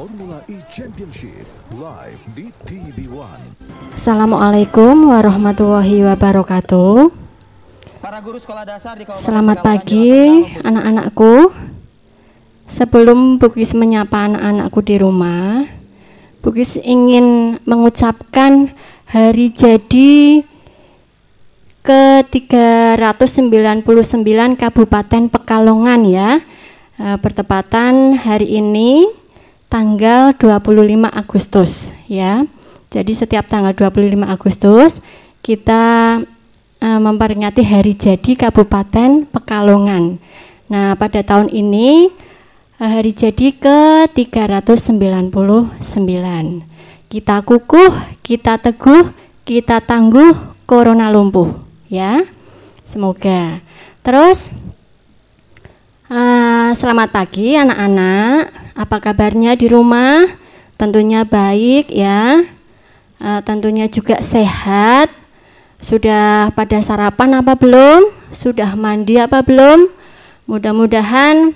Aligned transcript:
Formula 0.00 0.40
E 0.48 0.56
Championship 0.72 1.44
live 1.76 2.22
di 2.32 2.48
TV 2.64 3.04
One. 3.12 3.52
Assalamualaikum 3.92 5.12
warahmatullahi 5.12 6.00
wabarakatuh. 6.08 7.12
Para 8.00 8.24
guru 8.24 8.40
sekolah 8.40 8.64
dasar 8.64 8.96
di 8.96 9.04
Kabupaten 9.04 9.20
Selamat 9.20 9.60
pagi 9.60 10.08
anak-anakku. 10.64 11.52
Sebelum 12.64 13.36
Bugis 13.36 13.76
menyapa 13.76 14.24
anak-anakku 14.24 14.80
di 14.80 14.96
rumah, 14.96 15.68
Bugis 16.40 16.80
ingin 16.80 17.60
mengucapkan 17.68 18.72
hari 19.04 19.52
jadi 19.52 20.40
ke-399 21.84 23.84
Kabupaten 24.56 25.22
Pekalongan 25.28 26.08
ya. 26.08 26.40
Eh, 26.96 27.20
bertepatan 27.20 28.16
hari 28.16 28.64
ini 28.64 29.19
tanggal 29.70 30.34
25 30.34 31.06
Agustus 31.06 31.94
ya. 32.10 32.42
Jadi 32.90 33.14
setiap 33.14 33.46
tanggal 33.46 33.70
25 33.70 34.26
Agustus 34.26 34.98
kita 35.40 35.82
eh, 36.82 37.00
memperingati 37.00 37.62
hari 37.62 37.94
jadi 37.94 38.34
Kabupaten 38.34 39.30
Pekalongan. 39.30 40.18
Nah, 40.66 40.98
pada 40.98 41.22
tahun 41.22 41.54
ini 41.54 42.10
eh, 42.82 42.90
hari 42.90 43.14
jadi 43.14 43.54
ke-399. 43.54 46.26
Kita 47.10 47.42
kukuh, 47.42 47.90
kita 48.22 48.58
teguh, 48.58 49.10
kita 49.46 49.82
tangguh, 49.86 50.34
corona 50.66 51.14
lumpuh 51.14 51.54
ya. 51.86 52.26
Semoga. 52.86 53.62
Terus 54.02 54.50
eh, 56.10 56.70
selamat 56.74 57.08
pagi 57.14 57.54
anak-anak. 57.54 58.50
Apa 58.74 58.96
kabarnya 58.98 59.54
di 59.54 59.70
rumah? 59.70 60.26
Tentunya 60.74 61.22
baik 61.22 61.92
ya. 61.94 62.42
Eh, 63.20 63.40
tentunya 63.46 63.86
juga 63.86 64.18
sehat. 64.20 65.12
Sudah 65.80 66.52
pada 66.52 66.82
sarapan 66.84 67.40
apa 67.40 67.56
belum? 67.56 68.10
Sudah 68.34 68.76
mandi 68.76 69.16
apa 69.16 69.40
belum? 69.40 69.88
Mudah-mudahan 70.50 71.54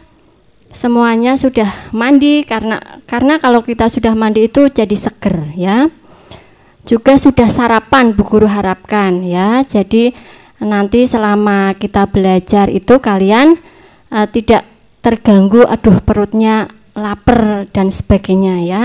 semuanya 0.75 1.39
sudah 1.39 1.71
mandi 1.95 2.43
karena 2.43 2.83
karena 3.07 3.39
kalau 3.39 3.63
kita 3.63 3.87
sudah 3.87 4.15
mandi 4.17 4.49
itu 4.49 4.71
jadi 4.71 4.97
seger 4.97 5.51
ya. 5.59 5.91
Juga 6.85 7.17
sudah 7.17 7.49
sarapan 7.49 8.13
Bu 8.13 8.25
Guru 8.25 8.49
harapkan 8.49 9.25
ya. 9.25 9.61
Jadi 9.65 10.15
nanti 10.61 11.05
selama 11.05 11.77
kita 11.77 12.09
belajar 12.09 12.73
itu 12.73 12.97
kalian 13.01 13.61
eh, 14.15 14.29
tidak 14.31 14.63
terganggu 15.03 15.67
aduh 15.67 15.99
perutnya 16.01 16.71
lapar 16.95 17.67
dan 17.75 17.91
sebagainya 17.91 18.63
ya. 18.63 18.83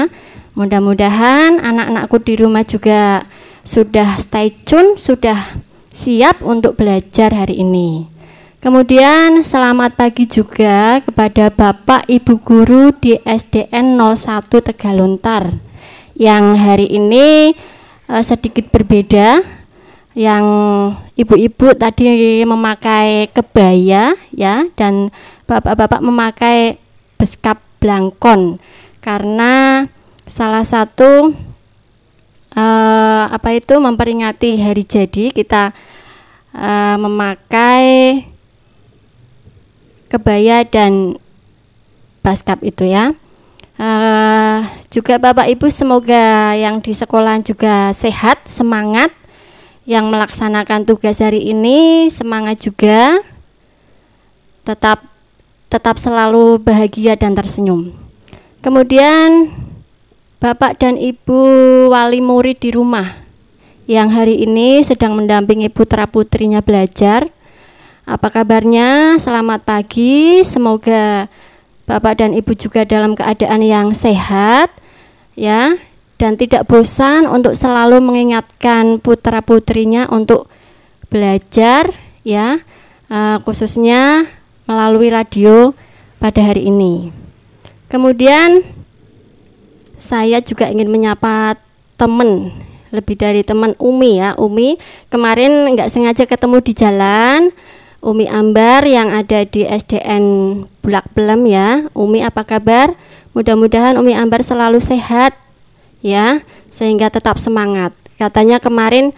Mudah-mudahan 0.57 1.61
anak-anakku 1.61 2.19
di 2.25 2.33
rumah 2.35 2.65
juga 2.65 3.23
sudah 3.63 4.17
stay 4.17 4.51
tune, 4.65 4.97
sudah 4.97 5.61
siap 5.93 6.41
untuk 6.41 6.75
belajar 6.75 7.31
hari 7.31 7.61
ini. 7.61 8.09
Kemudian 8.59 9.39
selamat 9.47 9.95
pagi 9.95 10.27
juga 10.27 10.99
kepada 10.99 11.47
Bapak 11.47 12.11
Ibu 12.11 12.43
guru 12.43 12.91
di 12.91 13.15
SDN 13.23 13.95
01 13.95 14.51
Tegalontar 14.51 15.55
yang 16.19 16.59
hari 16.59 16.91
ini 16.91 17.55
eh, 18.11 18.23
sedikit 18.25 18.67
berbeda 18.67 19.58
yang 20.17 20.45
ibu-ibu 21.13 21.77
tadi 21.77 22.41
memakai 22.41 23.29
kebaya 23.29 24.17
ya 24.33 24.65
dan 24.73 25.13
bapak-bapak 25.45 26.01
memakai 26.01 26.81
beskap 27.21 27.61
blangkon 27.77 28.57
karena 28.99 29.85
salah 30.25 30.65
satu 30.65 31.33
eh, 32.57 33.23
apa 33.29 33.49
itu 33.53 33.77
memperingati 33.77 34.57
hari 34.57 34.81
jadi 34.81 35.29
kita 35.29 35.71
eh, 36.57 36.97
memakai 36.97 37.85
kebaya 40.09 40.65
dan 40.65 41.21
baskap 42.25 42.65
itu 42.65 42.89
ya. 42.89 43.13
Eh, 43.79 44.59
juga 44.91 45.15
Bapak 45.15 45.47
Ibu 45.47 45.71
semoga 45.71 46.51
yang 46.51 46.83
di 46.83 46.91
sekolah 46.91 47.39
juga 47.45 47.95
sehat, 47.95 48.43
semangat 48.43 49.13
yang 49.89 50.05
melaksanakan 50.13 50.85
tugas 50.85 51.17
hari 51.17 51.49
ini 51.49 52.13
semangat 52.13 52.61
juga 52.61 53.25
tetap 54.61 55.01
tetap 55.65 55.97
selalu 55.97 56.61
bahagia 56.61 57.17
dan 57.17 57.33
tersenyum. 57.33 57.89
Kemudian 58.61 59.49
Bapak 60.37 60.77
dan 60.77 60.93
Ibu 60.93 61.41
wali 61.89 62.21
murid 62.21 62.61
di 62.61 62.69
rumah 62.69 63.17
yang 63.89 64.13
hari 64.13 64.45
ini 64.45 64.85
sedang 64.85 65.17
mendampingi 65.17 65.73
putra-putrinya 65.73 66.61
belajar. 66.61 67.25
Apa 68.05 68.29
kabarnya? 68.29 69.17
Selamat 69.17 69.65
pagi. 69.65 70.45
Semoga 70.45 71.25
Bapak 71.89 72.21
dan 72.21 72.37
Ibu 72.37 72.53
juga 72.53 72.85
dalam 72.85 73.17
keadaan 73.17 73.65
yang 73.65 73.97
sehat 73.97 74.69
ya 75.33 75.81
dan 76.19 76.35
tidak 76.35 76.67
bosan 76.67 77.25
untuk 77.31 77.55
selalu 77.55 78.03
mengingatkan 78.03 78.99
putra-putrinya 78.99 80.11
untuk 80.11 80.51
belajar 81.07 81.95
ya 82.27 82.59
eh, 83.07 83.37
khususnya 83.47 84.27
melalui 84.67 85.09
radio 85.09 85.71
pada 86.19 86.43
hari 86.43 86.67
ini. 86.67 87.09
Kemudian 87.89 88.61
saya 89.97 90.43
juga 90.43 90.69
ingin 90.69 90.91
menyapa 90.91 91.57
teman 91.97 92.53
lebih 92.91 93.15
dari 93.17 93.41
teman 93.41 93.73
Umi 93.79 94.19
ya. 94.19 94.35
Umi 94.35 94.75
kemarin 95.07 95.71
nggak 95.73 95.89
sengaja 95.89 96.27
ketemu 96.27 96.59
di 96.59 96.73
jalan. 96.75 97.41
Umi 97.99 98.31
Ambar 98.31 98.87
yang 98.87 99.11
ada 99.11 99.43
di 99.43 99.67
SDN 99.67 100.23
Bulak 100.83 101.11
Pelem 101.15 101.41
ya. 101.47 101.87
Umi 101.95 102.23
apa 102.23 102.43
kabar? 102.47 102.95
Mudah-mudahan 103.35 103.95
Umi 103.99 104.15
Ambar 104.15 104.43
selalu 104.43 104.79
sehat 104.79 105.35
ya 105.99 106.43
sehingga 106.71 107.11
tetap 107.11 107.35
semangat. 107.39 107.91
Katanya 108.19 108.59
kemarin 108.59 109.15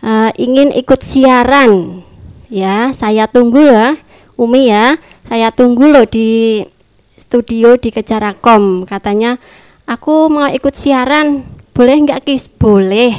eh, 0.00 0.30
ingin 0.40 0.72
ikut 0.72 1.00
siaran. 1.04 2.04
Ya 2.48 2.96
saya 2.96 3.28
tunggu 3.28 3.68
ya 3.68 3.96
Umi 4.38 4.72
ya. 4.72 4.96
Saya 5.28 5.52
tunggu 5.52 5.84
loh 5.92 6.08
di 6.08 6.64
studio 7.20 7.76
di 7.76 7.92
Kecarakom 7.92 8.88
katanya 8.88 9.36
aku 9.84 10.32
mau 10.32 10.48
ikut 10.48 10.72
siaran. 10.72 11.44
Boleh 11.76 11.96
nggak 12.02 12.24
kis? 12.24 12.48
Boleh. 12.48 13.14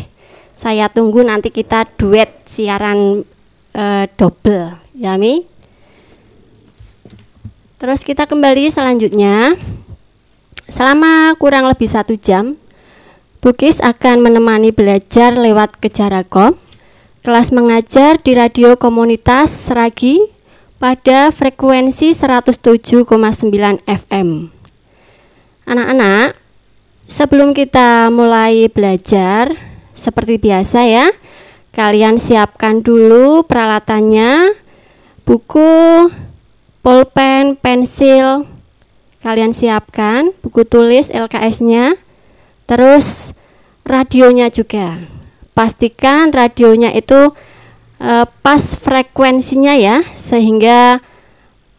Saya 0.60 0.92
tunggu 0.92 1.24
nanti 1.24 1.54
kita 1.54 1.88
duet 1.96 2.44
siaran 2.50 3.24
eh, 3.72 4.06
double. 4.18 4.82
Ya 4.98 5.16
Mi? 5.16 5.46
Terus 7.80 8.04
kita 8.04 8.28
kembali 8.28 8.68
selanjutnya. 8.68 9.56
Selama 10.68 11.34
kurang 11.40 11.66
lebih 11.66 11.88
satu 11.88 12.14
jam 12.20 12.60
Bukis 13.40 13.80
akan 13.80 14.24
menemani 14.24 14.76
belajar 14.76 15.36
lewat 15.36 15.80
Kejarakom 15.80 16.60
kelas 17.24 17.52
mengajar 17.56 18.20
di 18.20 18.36
radio 18.36 18.76
komunitas 18.76 19.52
Seragi 19.52 20.20
pada 20.80 21.32
frekuensi 21.32 22.12
107,9 22.16 23.08
FM 23.84 24.52
anak-anak 25.68 26.50
Sebelum 27.10 27.58
kita 27.58 28.14
mulai 28.14 28.70
belajar, 28.70 29.50
seperti 29.98 30.38
biasa 30.38 30.86
ya, 30.86 31.10
kalian 31.74 32.22
siapkan 32.22 32.86
dulu 32.86 33.42
peralatannya, 33.50 34.54
buku, 35.26 36.06
pulpen, 36.86 37.58
pensil, 37.58 38.46
kalian 39.26 39.58
siapkan, 39.58 40.38
buku 40.46 40.70
tulis 40.70 41.10
LKS-nya, 41.10 41.98
terus 42.70 43.34
radionya 43.82 44.54
juga. 44.54 45.02
Pastikan 45.58 46.30
radionya 46.30 46.94
itu 46.94 47.34
eh, 47.98 48.26
pas 48.46 48.62
frekuensinya 48.62 49.74
ya, 49.74 50.06
sehingga 50.14 51.02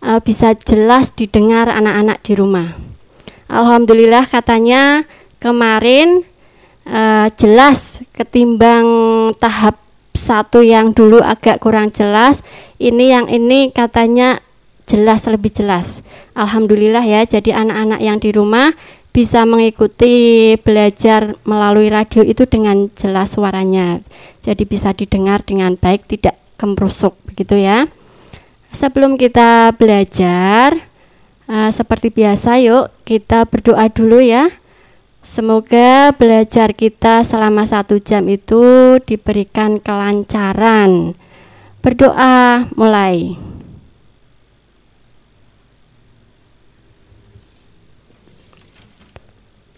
eh, 0.02 0.20
bisa 0.26 0.58
jelas 0.58 1.14
didengar 1.14 1.70
anak-anak 1.70 2.18
di 2.26 2.32
rumah. 2.34 2.74
Alhamdulillah 3.50 4.30
katanya 4.30 5.02
kemarin 5.42 6.22
uh, 6.86 7.26
jelas 7.34 8.04
ketimbang 8.14 8.86
tahap 9.42 9.80
satu 10.14 10.62
yang 10.62 10.94
dulu 10.94 11.18
agak 11.18 11.58
kurang 11.58 11.90
jelas 11.90 12.46
ini 12.78 13.10
yang 13.10 13.26
ini 13.26 13.74
katanya 13.74 14.38
jelas 14.86 15.26
lebih 15.26 15.50
jelas 15.54 16.02
Alhamdulillah 16.34 17.02
ya 17.02 17.22
jadi 17.26 17.62
anak-anak 17.62 18.00
yang 18.02 18.18
di 18.22 18.30
rumah 18.34 18.74
bisa 19.10 19.42
mengikuti 19.42 20.54
belajar 20.62 21.34
melalui 21.42 21.90
radio 21.90 22.22
itu 22.22 22.46
dengan 22.46 22.86
jelas 22.94 23.34
suaranya 23.34 23.98
jadi 24.42 24.62
bisa 24.64 24.94
didengar 24.94 25.42
dengan 25.42 25.74
baik 25.74 26.06
tidak 26.06 26.38
kemrusuk 26.56 27.18
begitu 27.26 27.58
ya 27.58 27.90
sebelum 28.70 29.18
kita 29.18 29.74
belajar 29.74 30.78
uh, 31.50 31.70
seperti 31.74 32.14
biasa 32.14 32.62
yuk 32.62 32.94
kita 33.02 33.46
berdoa 33.50 33.90
dulu 33.90 34.22
ya 34.22 34.50
Semoga 35.20 36.16
belajar 36.16 36.72
kita 36.72 37.20
selama 37.20 37.68
satu 37.68 38.00
jam 38.00 38.24
itu 38.32 38.96
diberikan 39.04 39.76
kelancaran. 39.76 41.12
Berdoa 41.84 42.64
mulai. 42.72 43.36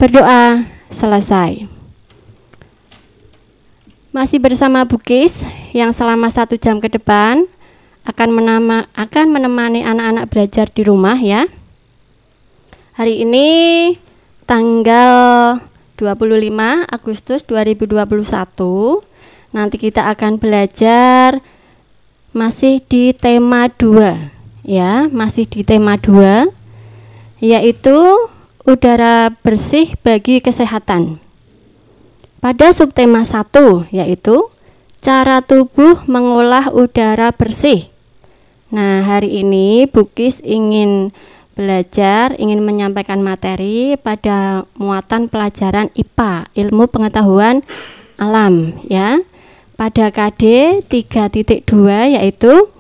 Berdoa 0.03 0.67
selesai. 0.91 1.63
Masih 4.11 4.43
bersama 4.43 4.83
Bukis 4.83 5.47
yang 5.71 5.95
selama 5.95 6.27
satu 6.27 6.59
jam 6.59 6.83
ke 6.83 6.91
depan 6.91 7.47
akan 8.03 8.29
menama, 8.35 8.91
akan 8.99 9.31
menemani 9.31 9.87
anak-anak 9.87 10.27
belajar 10.27 10.67
di 10.75 10.83
rumah 10.83 11.15
ya. 11.23 11.47
Hari 12.99 13.23
ini 13.23 13.47
tanggal 14.43 15.63
25 15.95 16.51
Agustus 16.91 17.47
2021 17.47 18.03
nanti 19.55 19.77
kita 19.79 20.11
akan 20.11 20.43
belajar 20.43 21.39
masih 22.35 22.83
di 22.91 23.15
tema 23.15 23.71
2 23.71 24.67
ya, 24.67 25.07
masih 25.15 25.47
di 25.47 25.63
tema 25.63 25.95
2 25.95 26.51
yaitu 27.39 27.95
udara 28.63 29.35
bersih 29.43 29.95
bagi 30.03 30.39
kesehatan. 30.39 31.19
Pada 32.43 32.75
subtema 32.75 33.23
1 33.23 33.91
yaitu 33.95 34.51
cara 35.03 35.43
tubuh 35.43 36.03
mengolah 36.07 36.71
udara 36.75 37.31
bersih. 37.35 37.91
Nah, 38.73 39.05
hari 39.05 39.43
ini 39.45 39.85
Bukis 39.87 40.41
ingin 40.41 41.13
belajar 41.53 42.33
ingin 42.41 42.65
menyampaikan 42.65 43.21
materi 43.21 44.01
pada 44.01 44.65
muatan 44.81 45.29
pelajaran 45.29 45.93
IPA, 45.93 46.49
ilmu 46.57 46.89
pengetahuan 46.89 47.61
alam 48.17 48.73
ya. 48.89 49.21
Pada 49.77 50.15
KD 50.15 50.79
3.2 50.87 51.67
yaitu 52.15 52.71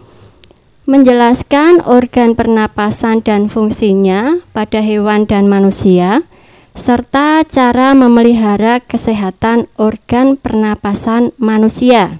menjelaskan 0.82 1.78
organ 1.86 2.34
pernapasan 2.34 3.22
dan 3.22 3.46
fungsinya 3.46 4.42
pada 4.50 4.82
hewan 4.82 5.30
dan 5.30 5.46
manusia 5.46 6.26
serta 6.74 7.44
cara 7.46 7.92
memelihara 7.92 8.80
kesehatan 8.82 9.70
organ 9.78 10.34
pernapasan 10.40 11.30
manusia. 11.38 12.18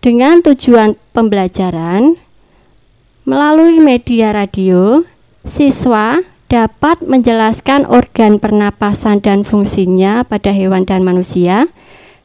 Dengan 0.00 0.40
tujuan 0.40 0.94
pembelajaran 1.10 2.14
melalui 3.26 3.82
media 3.82 4.30
radio 4.30 5.02
Siswa 5.42 6.22
dapat 6.46 7.02
menjelaskan 7.02 7.90
organ 7.90 8.38
pernapasan 8.38 9.18
dan 9.18 9.42
fungsinya 9.42 10.22
pada 10.22 10.54
hewan 10.54 10.86
dan 10.86 11.02
manusia, 11.02 11.66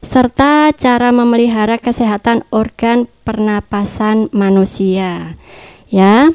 serta 0.02 0.74
cara 0.74 1.14
memelihara 1.14 1.78
kesehatan 1.78 2.42
organ 2.50 3.08
pernapasan 3.22 4.28
manusia. 4.34 5.38
Ya, 5.88 6.34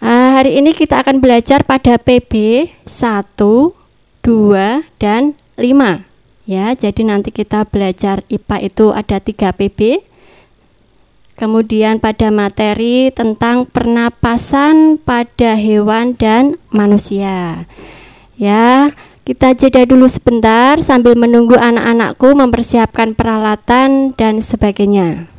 uh, 0.00 0.30
hari 0.34 0.58
ini 0.58 0.72
kita 0.72 1.04
akan 1.04 1.20
belajar 1.20 1.62
pada 1.62 2.00
PB 2.00 2.66
1, 2.88 3.36
2, 4.24 4.82
dan 4.96 5.36
5. 5.60 6.02
Ya, 6.48 6.72
jadi 6.72 7.02
nanti 7.04 7.30
kita 7.30 7.68
belajar 7.68 8.24
IPA 8.32 8.56
itu 8.72 8.86
ada 8.90 9.20
3 9.20 9.52
PB 9.52 10.06
Kemudian 11.36 12.00
pada 12.00 12.32
materi 12.32 13.12
tentang 13.12 13.68
pernapasan 13.68 14.96
pada 14.96 15.52
hewan 15.52 16.16
dan 16.16 16.56
manusia. 16.72 17.68
Ya, 18.40 18.96
kita 19.26 19.58
jeda 19.58 19.82
dulu 19.82 20.06
sebentar 20.06 20.78
sambil 20.78 21.18
menunggu 21.18 21.58
anak-anakku 21.58 22.30
mempersiapkan 22.38 23.18
peralatan 23.18 24.14
dan 24.14 24.38
sebagainya. 24.38 25.34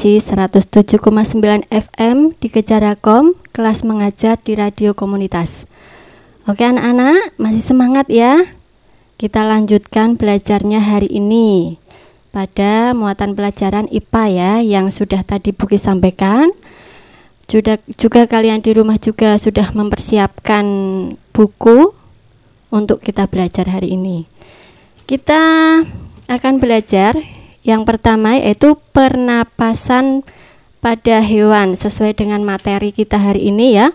frekuensi 0.00 0.96
107,9 0.96 1.68
FM 1.68 2.32
di 2.40 2.48
Kejarakom, 2.48 3.36
kelas 3.52 3.84
mengajar 3.84 4.40
di 4.40 4.56
radio 4.56 4.96
komunitas. 4.96 5.68
Oke 6.48 6.64
anak-anak, 6.64 7.36
masih 7.36 7.60
semangat 7.60 8.08
ya? 8.08 8.48
Kita 9.20 9.44
lanjutkan 9.44 10.16
belajarnya 10.16 10.80
hari 10.80 11.04
ini 11.12 11.76
pada 12.32 12.96
muatan 12.96 13.36
pelajaran 13.36 13.92
IPA 13.92 14.24
ya 14.32 14.52
yang 14.64 14.88
sudah 14.88 15.20
tadi 15.20 15.52
Buki 15.52 15.76
sampaikan. 15.76 16.48
Juga, 17.44 17.76
juga 18.00 18.24
kalian 18.24 18.64
di 18.64 18.72
rumah 18.72 18.96
juga 18.96 19.36
sudah 19.36 19.68
mempersiapkan 19.76 20.64
buku 21.28 21.92
untuk 22.72 23.04
kita 23.04 23.28
belajar 23.28 23.68
hari 23.68 24.00
ini. 24.00 24.24
Kita 25.04 25.76
akan 26.24 26.54
belajar 26.56 27.39
yang 27.60 27.84
pertama 27.84 28.36
yaitu 28.40 28.76
pernapasan 28.92 30.24
pada 30.80 31.20
hewan 31.20 31.76
sesuai 31.76 32.16
dengan 32.16 32.40
materi 32.40 32.88
kita 32.90 33.20
hari 33.20 33.52
ini 33.52 33.76
ya 33.76 33.92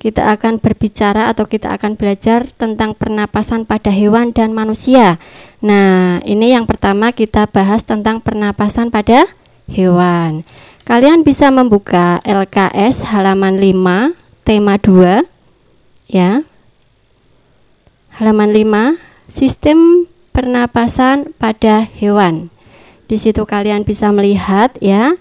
kita 0.00 0.32
akan 0.32 0.56
berbicara 0.64 1.28
atau 1.28 1.44
kita 1.44 1.76
akan 1.76 1.92
belajar 2.00 2.48
tentang 2.56 2.96
pernapasan 2.96 3.68
pada 3.68 3.92
hewan 3.92 4.32
dan 4.32 4.56
manusia. 4.56 5.20
Nah, 5.60 6.24
ini 6.24 6.56
yang 6.56 6.64
pertama 6.64 7.12
kita 7.12 7.44
bahas 7.44 7.84
tentang 7.84 8.24
pernapasan 8.24 8.88
pada 8.88 9.28
hewan. 9.68 10.48
Kalian 10.88 11.20
bisa 11.20 11.52
membuka 11.52 12.18
LKS 12.24 13.12
halaman 13.12 13.60
5, 13.60 14.16
tema 14.42 14.80
2 14.80 15.28
ya. 16.08 16.48
Halaman 18.16 18.50
5, 18.56 18.96
sistem 19.28 20.08
pernapasan 20.32 21.36
pada 21.36 21.84
hewan. 21.84 22.48
Di 23.10 23.18
situ 23.18 23.42
kalian 23.42 23.82
bisa 23.82 24.14
melihat 24.14 24.70
ya 24.78 25.18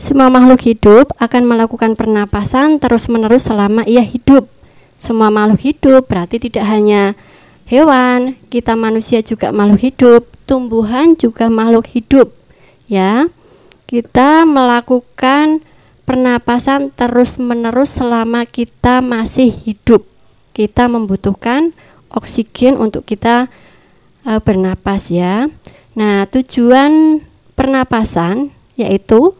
semua 0.00 0.32
makhluk 0.32 0.64
hidup 0.64 1.12
akan 1.20 1.44
melakukan 1.44 1.92
pernapasan 1.92 2.80
terus-menerus 2.80 3.52
selama 3.52 3.84
ia 3.84 4.00
hidup. 4.00 4.48
Semua 4.96 5.28
makhluk 5.28 5.60
hidup 5.60 6.08
berarti 6.08 6.40
tidak 6.40 6.64
hanya 6.64 7.12
hewan, 7.68 8.40
kita 8.48 8.72
manusia 8.72 9.20
juga 9.20 9.52
makhluk 9.52 9.84
hidup, 9.84 10.22
tumbuhan 10.48 11.12
juga 11.16 11.52
makhluk 11.52 11.92
hidup. 11.92 12.32
Ya. 12.88 13.28
Kita 13.86 14.48
melakukan 14.48 15.62
pernapasan 16.08 16.90
terus-menerus 16.94 18.00
selama 18.00 18.48
kita 18.48 18.98
masih 19.04 19.52
hidup. 19.52 20.08
Kita 20.56 20.88
membutuhkan 20.88 21.70
oksigen 22.10 22.80
untuk 22.80 23.06
kita 23.06 23.46
e, 24.26 24.32
bernapas 24.42 25.12
ya. 25.12 25.46
Nah, 25.96 26.28
tujuan 26.28 27.24
pernapasan 27.56 28.52
yaitu 28.76 29.32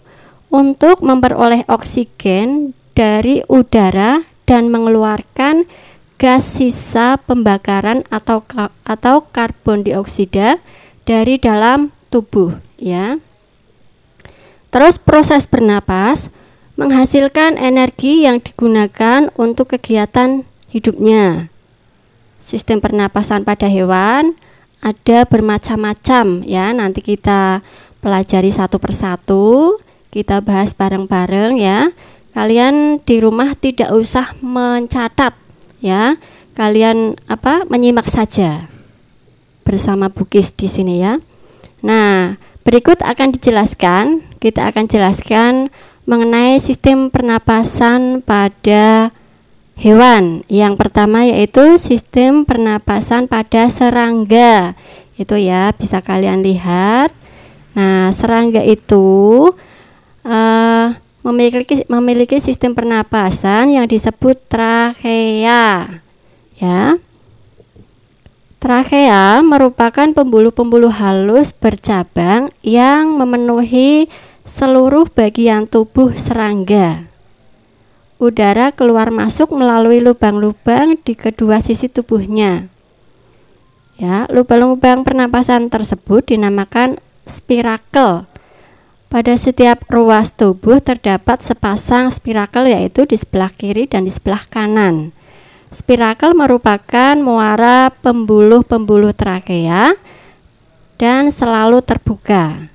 untuk 0.48 1.04
memperoleh 1.04 1.68
oksigen 1.68 2.72
dari 2.96 3.44
udara 3.44 4.24
dan 4.48 4.72
mengeluarkan 4.72 5.68
gas 6.16 6.48
sisa 6.56 7.20
pembakaran 7.20 8.08
atau 8.08 8.40
atau 8.88 9.28
karbon 9.28 9.84
dioksida 9.84 10.64
dari 11.04 11.36
dalam 11.36 11.92
tubuh 12.08 12.56
ya. 12.80 13.20
Terus 14.72 14.96
proses 14.96 15.44
bernapas 15.44 16.32
menghasilkan 16.80 17.60
energi 17.60 18.24
yang 18.24 18.40
digunakan 18.40 19.28
untuk 19.36 19.76
kegiatan 19.76 20.48
hidupnya. 20.72 21.52
Sistem 22.40 22.80
pernapasan 22.80 23.44
pada 23.44 23.68
hewan 23.68 24.36
ada 24.86 25.26
bermacam-macam 25.26 26.46
ya. 26.46 26.70
Nanti 26.70 27.02
kita 27.02 27.66
pelajari 27.98 28.54
satu 28.54 28.78
persatu 28.78 29.82
kita 30.14 30.40
bahas 30.40 30.72
bareng-bareng 30.72 31.58
ya. 31.58 31.90
Kalian 32.32 33.02
di 33.04 33.20
rumah 33.20 33.52
tidak 33.58 33.90
usah 33.92 34.32
mencatat 34.38 35.34
ya. 35.82 36.16
Kalian 36.56 37.20
apa? 37.28 37.68
menyimak 37.68 38.08
saja 38.08 38.70
bersama 39.66 40.08
Bukis 40.08 40.54
di 40.54 40.70
sini 40.70 41.04
ya. 41.04 41.20
Nah, 41.84 42.40
berikut 42.64 43.04
akan 43.04 43.36
dijelaskan, 43.36 44.24
kita 44.40 44.72
akan 44.72 44.88
jelaskan 44.88 45.68
mengenai 46.08 46.56
sistem 46.62 47.12
pernapasan 47.12 48.24
pada 48.24 49.12
hewan. 49.76 50.42
Yang 50.50 50.74
pertama 50.80 51.22
yaitu 51.28 51.76
sistem 51.76 52.42
pernapasan 52.42 53.28
pada 53.28 53.68
serangga. 53.70 54.74
Itu 55.16 55.36
ya, 55.40 55.72
bisa 55.72 56.04
kalian 56.04 56.44
lihat. 56.44 57.12
Nah, 57.76 58.12
serangga 58.12 58.60
itu 58.64 59.52
uh, 60.24 60.86
memiliki 61.24 61.84
memiliki 61.88 62.36
sistem 62.42 62.76
pernapasan 62.76 63.72
yang 63.72 63.86
disebut 63.88 64.36
trachea. 64.48 66.00
Ya. 66.56 66.96
Trachea 68.56 69.44
merupakan 69.46 70.10
pembuluh-pembuluh 70.10 70.90
halus 70.90 71.54
bercabang 71.54 72.50
yang 72.66 73.14
memenuhi 73.14 74.10
seluruh 74.42 75.06
bagian 75.06 75.70
tubuh 75.70 76.12
serangga. 76.18 77.05
Udara 78.16 78.72
keluar 78.72 79.12
masuk 79.12 79.52
melalui 79.52 80.00
lubang-lubang 80.00 80.96
di 81.04 81.12
kedua 81.12 81.60
sisi 81.60 81.92
tubuhnya. 81.92 82.72
Ya, 84.00 84.24
lubang-lubang 84.32 85.04
pernapasan 85.04 85.68
tersebut 85.68 86.32
dinamakan 86.32 86.96
spirakel 87.28 88.24
pada 89.12 89.34
setiap 89.36 89.84
ruas 89.92 90.32
tubuh 90.32 90.80
terdapat 90.80 91.44
sepasang 91.44 92.08
spirakel 92.08 92.72
yaitu 92.72 93.04
di 93.04 93.20
sebelah 93.20 93.52
kiri 93.52 93.84
dan 93.84 94.08
di 94.08 94.12
sebelah 94.12 94.48
kanan. 94.48 95.12
Spirakel 95.68 96.32
merupakan 96.32 97.20
muara 97.20 97.92
pembuluh-pembuluh 98.00 99.12
trakea 99.12 99.92
dan 100.96 101.28
selalu 101.28 101.84
terbuka. 101.84 102.72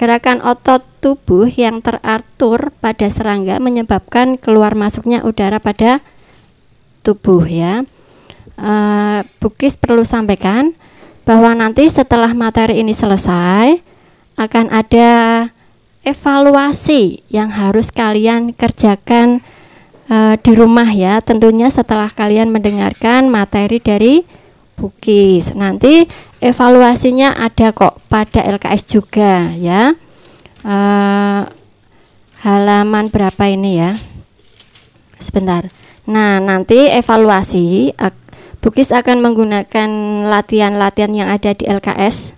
Gerakan 0.00 0.40
otot 0.40 0.80
tubuh 1.04 1.44
yang 1.44 1.84
teratur 1.84 2.72
pada 2.80 3.04
serangga 3.12 3.60
menyebabkan 3.60 4.40
keluar 4.40 4.72
masuknya 4.72 5.20
udara 5.20 5.60
pada 5.60 6.00
tubuh 7.04 7.44
ya. 7.44 7.84
Uh, 8.56 9.20
Bukis 9.44 9.76
perlu 9.76 10.00
sampaikan 10.08 10.72
bahwa 11.28 11.52
nanti 11.52 11.84
setelah 11.92 12.32
materi 12.32 12.80
ini 12.80 12.96
selesai 12.96 13.76
akan 14.40 14.72
ada 14.72 15.10
evaluasi 16.00 17.20
yang 17.28 17.52
harus 17.52 17.92
kalian 17.92 18.56
kerjakan 18.56 19.44
uh, 20.08 20.32
di 20.40 20.52
rumah 20.56 20.88
ya. 20.96 21.20
Tentunya 21.20 21.68
setelah 21.68 22.08
kalian 22.08 22.48
mendengarkan 22.48 23.28
materi 23.28 23.76
dari 23.84 24.24
Bukis. 24.80 25.52
Nanti 25.52 26.08
evaluasinya 26.40 27.36
ada 27.36 27.76
kok 27.76 28.00
pada 28.08 28.40
LKS 28.40 28.82
juga 28.88 29.52
ya. 29.52 29.92
Uh, 30.64 31.44
halaman 32.40 33.12
berapa 33.12 33.44
ini 33.52 33.76
ya? 33.76 34.00
Sebentar. 35.20 35.68
Nah, 36.08 36.40
nanti 36.40 36.88
evaluasi 36.88 37.92
Bukis 38.60 38.92
akan 38.92 39.24
menggunakan 39.24 39.88
latihan-latihan 40.28 41.12
yang 41.16 41.28
ada 41.32 41.56
di 41.56 41.64
LKS 41.64 42.36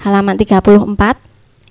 halaman 0.00 0.40
34 0.40 0.96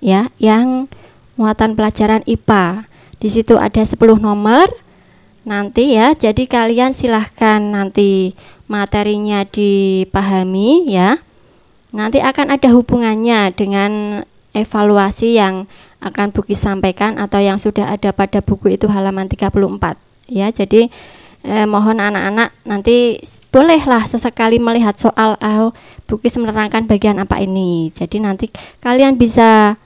ya 0.05 0.29
yang 0.37 0.85
muatan 1.33 1.73
pelajaran 1.73 2.21
IPA. 2.29 2.85
Di 3.17 3.33
situ 3.33 3.57
ada 3.57 3.81
10 3.81 3.97
nomor. 4.21 4.69
Nanti 5.41 5.97
ya, 5.97 6.13
jadi 6.13 6.45
kalian 6.45 6.93
silahkan 6.93 7.57
nanti 7.57 8.37
materinya 8.71 9.43
dipahami 9.43 10.87
ya. 10.87 11.19
Nanti 11.91 12.23
akan 12.23 12.55
ada 12.55 12.71
hubungannya 12.71 13.51
dengan 13.51 14.23
evaluasi 14.55 15.35
yang 15.35 15.67
akan 15.99 16.31
Buki 16.31 16.55
sampaikan 16.55 17.19
atau 17.19 17.43
yang 17.43 17.59
sudah 17.59 17.91
ada 17.91 18.15
pada 18.15 18.39
buku 18.39 18.79
itu 18.79 18.87
halaman 18.87 19.27
34 19.27 19.51
ya. 20.31 20.47
Jadi 20.55 20.87
eh, 21.43 21.67
mohon 21.67 21.99
anak-anak 21.99 22.55
nanti 22.63 23.19
bolehlah 23.51 24.07
sesekali 24.07 24.57
melihat 24.57 24.95
soal 24.95 25.35
oh, 25.35 25.75
Bukis 26.07 26.39
menerangkan 26.39 26.87
bagian 26.87 27.19
apa 27.19 27.43
ini. 27.43 27.91
Jadi 27.91 28.23
nanti 28.23 28.47
kalian 28.83 29.15
bisa 29.15 29.79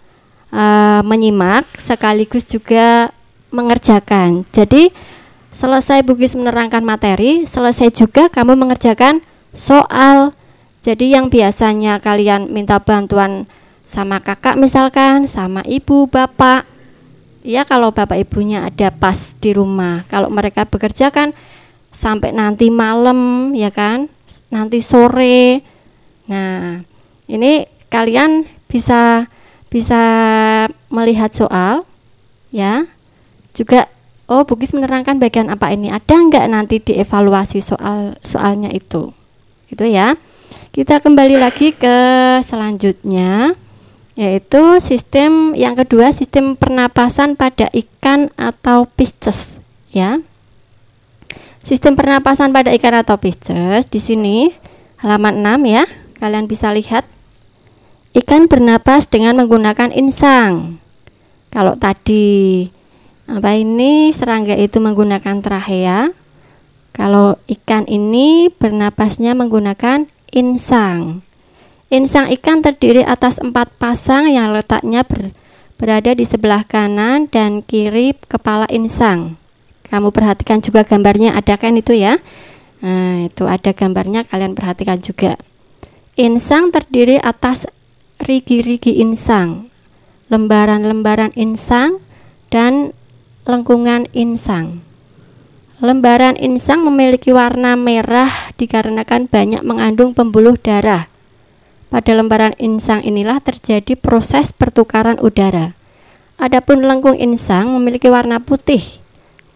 uh, 0.49 1.01
menyimak 1.05 1.65
sekaligus 1.77 2.45
juga 2.45 3.13
mengerjakan. 3.53 4.45
Jadi 4.49 4.89
selesai 5.55 6.03
Bugis 6.03 6.35
menerangkan 6.35 6.83
materi, 6.83 7.47
selesai 7.47 7.95
juga 7.95 8.27
kamu 8.27 8.59
mengerjakan 8.59 9.23
soal. 9.55 10.35
Jadi 10.83 11.15
yang 11.15 11.31
biasanya 11.31 11.97
kalian 12.03 12.51
minta 12.51 12.77
bantuan 12.77 13.47
sama 13.87 14.19
kakak 14.19 14.59
misalkan, 14.59 15.25
sama 15.31 15.63
ibu, 15.63 16.11
bapak. 16.11 16.67
Ya 17.41 17.63
kalau 17.63 17.95
bapak 17.95 18.19
ibunya 18.19 18.67
ada 18.67 18.91
pas 18.91 19.33
di 19.39 19.55
rumah. 19.55 20.03
Kalau 20.11 20.27
mereka 20.27 20.67
bekerja 20.67 21.09
kan 21.09 21.31
sampai 21.89 22.35
nanti 22.35 22.67
malam 22.67 23.49
ya 23.55 23.71
kan, 23.71 24.11
nanti 24.51 24.83
sore 24.83 25.63
Nah, 26.25 26.81
ini 27.29 27.69
kalian 27.89 28.49
bisa 28.65 29.29
bisa 29.69 30.01
melihat 30.89 31.29
soal 31.33 31.85
ya. 32.49 32.89
Juga 33.53 33.87
oh 34.29 34.43
Bugis 34.45 34.73
menerangkan 34.73 35.21
bagian 35.21 35.53
apa 35.53 35.73
ini? 35.73 35.93
Ada 35.93 36.15
nggak 36.15 36.45
nanti 36.49 36.81
dievaluasi 36.81 37.61
soal 37.61 38.17
soalnya 38.25 38.69
itu? 38.73 39.13
Gitu 39.69 39.85
ya. 39.85 40.17
Kita 40.75 40.99
kembali 40.99 41.39
lagi 41.39 41.71
ke 41.71 41.95
selanjutnya 42.43 43.55
yaitu 44.15 44.79
sistem 44.79 45.51
yang 45.59 45.75
kedua 45.75 46.15
sistem 46.15 46.55
pernapasan 46.55 47.35
pada 47.35 47.67
ikan 47.71 48.31
atau 48.39 48.87
pisces 48.87 49.59
ya. 49.91 50.23
Sistem 51.59 51.97
pernapasan 51.99 52.53
pada 52.53 52.71
ikan 52.77 52.95
atau 52.95 53.17
pisces 53.19 53.89
di 53.89 53.99
sini 53.99 54.53
halaman 55.01 55.41
6 55.41 55.65
ya. 55.65 55.83
Kalian 56.15 56.47
bisa 56.47 56.71
lihat 56.71 57.03
ikan 58.15 58.47
bernapas 58.47 59.11
dengan 59.11 59.35
menggunakan 59.35 59.91
insang. 59.91 60.79
Kalau 61.51 61.75
tadi 61.75 62.67
apa 63.25 63.57
ini 63.57 64.13
serangga 64.13 64.53
itu 64.53 64.77
menggunakan 64.77 65.41
trachea. 65.41 66.13
Kalau 66.95 67.35
ikan 67.49 67.83
ini 67.89 68.47
bernapasnya 68.53 69.35
menggunakan 69.35 70.07
insang. 70.31 71.25
Insang 71.91 72.31
ikan 72.39 72.63
terdiri 72.63 73.03
atas 73.03 73.41
empat 73.41 73.73
pasang 73.81 74.31
yang 74.31 74.53
letaknya 74.55 75.03
ber, 75.03 75.35
berada 75.75 76.15
di 76.15 76.23
sebelah 76.23 76.63
kanan 76.63 77.27
dan 77.27 77.65
kiri 77.65 78.15
kepala 78.29 78.69
insang. 78.71 79.35
Kamu 79.91 80.09
perhatikan 80.09 80.63
juga 80.63 80.81
gambarnya 80.81 81.35
ada 81.35 81.59
kan 81.59 81.75
itu 81.77 81.93
ya? 81.93 82.17
Nah, 82.81 83.27
itu 83.27 83.43
ada 83.45 83.71
gambarnya 83.73 84.25
kalian 84.25 84.53
perhatikan 84.53 84.97
juga. 85.01 85.35
Insang 86.15 86.71
terdiri 86.71 87.19
atas 87.19 87.67
rigi-rigi 88.23 89.03
insang, 89.03 89.67
lembaran-lembaran 90.31 91.35
insang 91.35 91.99
dan 92.47 92.95
lengkungan 93.45 94.09
insang. 94.11 94.81
Lembaran 95.77 96.33
insang 96.41 96.81
memiliki 96.81 97.29
warna 97.29 97.77
merah 97.77 98.49
dikarenakan 98.57 99.29
banyak 99.29 99.61
mengandung 99.61 100.17
pembuluh 100.17 100.57
darah 100.57 101.05
pada 101.93 102.11
lembaran 102.11 102.57
insang 102.57 103.05
inilah 103.05 103.39
terjadi 103.39 103.93
proses 103.95 104.49
pertukaran 104.51 105.21
udara. 105.21 105.77
Adapun 106.35 106.83
lengkung 106.83 107.15
insang 107.15 107.71
memiliki 107.71 108.11
warna 108.11 108.41
putih. 108.43 108.81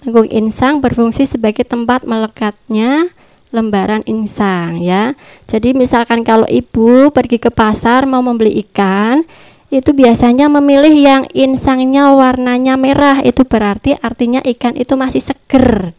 Lengkung 0.06 0.30
insang 0.32 0.80
berfungsi 0.80 1.28
sebagai 1.28 1.68
tempat 1.68 2.08
melekatnya 2.08 3.12
lembaran 3.50 4.06
insang 4.08 4.80
ya. 4.80 5.18
Jadi 5.50 5.76
misalkan 5.76 6.24
kalau 6.24 6.48
ibu 6.48 7.10
pergi 7.12 7.42
ke 7.42 7.52
pasar 7.52 8.08
mau 8.08 8.24
membeli 8.24 8.62
ikan, 8.70 9.26
itu 9.70 9.94
biasanya 9.94 10.50
memilih 10.50 10.94
yang 10.94 11.24
insangnya 11.34 12.10
warnanya 12.14 12.74
merah. 12.74 13.22
Itu 13.22 13.46
berarti 13.46 13.94
artinya 14.02 14.42
ikan 14.42 14.74
itu 14.74 14.98
masih 14.98 15.22
seger. 15.22 15.94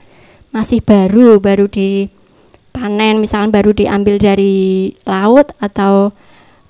Masih 0.50 0.82
baru, 0.82 1.38
baru 1.38 1.70
dipanen. 1.70 3.22
Misalkan 3.22 3.54
baru 3.54 3.70
diambil 3.70 4.18
dari 4.18 4.90
laut 5.06 5.54
atau 5.62 6.10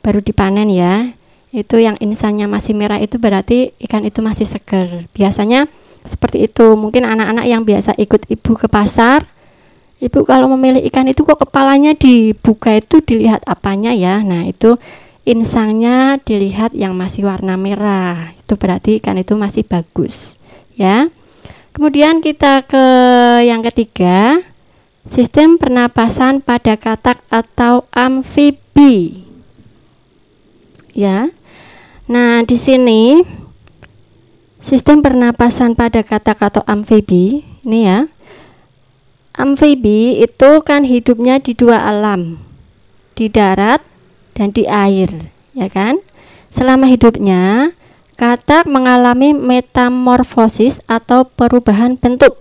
baru 0.05 0.21
dipanen 0.21 0.69
ya. 0.69 1.17
Itu 1.51 1.81
yang 1.81 1.97
insangnya 1.99 2.47
masih 2.47 2.77
merah 2.77 3.01
itu 3.03 3.19
berarti 3.19 3.75
ikan 3.91 4.07
itu 4.07 4.23
masih 4.23 4.47
segar 4.47 5.09
biasanya 5.17 5.67
seperti 6.05 6.47
itu. 6.47 6.77
Mungkin 6.77 7.09
anak-anak 7.09 7.45
yang 7.49 7.65
biasa 7.65 7.97
ikut 7.97 8.29
ibu 8.29 8.53
ke 8.55 8.69
pasar 8.71 9.27
ibu 10.01 10.25
kalau 10.25 10.49
memilih 10.57 10.81
ikan 10.89 11.05
itu 11.07 11.23
kok 11.23 11.37
kepalanya 11.45 11.93
dibuka 11.93 12.73
itu 12.73 13.05
dilihat 13.05 13.45
apanya 13.45 13.93
ya. 13.93 14.25
Nah 14.25 14.49
itu 14.49 14.81
insangnya 15.29 16.17
dilihat 16.23 16.73
yang 16.73 16.97
masih 16.97 17.29
warna 17.29 17.55
merah 17.59 18.33
itu 18.39 18.55
berarti 18.57 18.99
ikan 19.03 19.21
itu 19.21 19.37
masih 19.37 19.65
bagus 19.67 20.37
ya 20.77 21.09
kemudian 21.77 22.25
kita 22.25 22.65
ke 22.65 22.85
yang 23.45 23.61
ketiga 23.61 24.45
sistem 25.09 25.57
pernapasan 25.57 26.45
pada 26.45 26.77
katak 26.77 27.25
atau 27.33 27.89
amfibi 27.95 29.25
ya. 31.01 31.31
Nah, 32.11 32.43
di 32.43 32.59
sini 32.59 33.23
sistem 34.61 35.01
pernapasan 35.01 35.79
pada 35.79 36.03
kata-kata 36.05 36.67
amfibi 36.67 37.47
ini 37.65 37.81
ya. 37.87 38.11
Amfibi 39.31 40.21
itu 40.21 40.51
kan 40.67 40.85
hidupnya 40.85 41.41
di 41.41 41.57
dua 41.57 41.87
alam, 41.87 42.37
di 43.17 43.31
darat 43.31 43.81
dan 44.41 44.57
di 44.57 44.65
air, 44.65 45.29
ya 45.53 45.69
kan? 45.69 46.01
Selama 46.49 46.89
hidupnya, 46.89 47.77
katak 48.17 48.65
mengalami 48.65 49.37
metamorfosis 49.37 50.81
atau 50.89 51.29
perubahan 51.29 52.01
bentuk. 52.01 52.41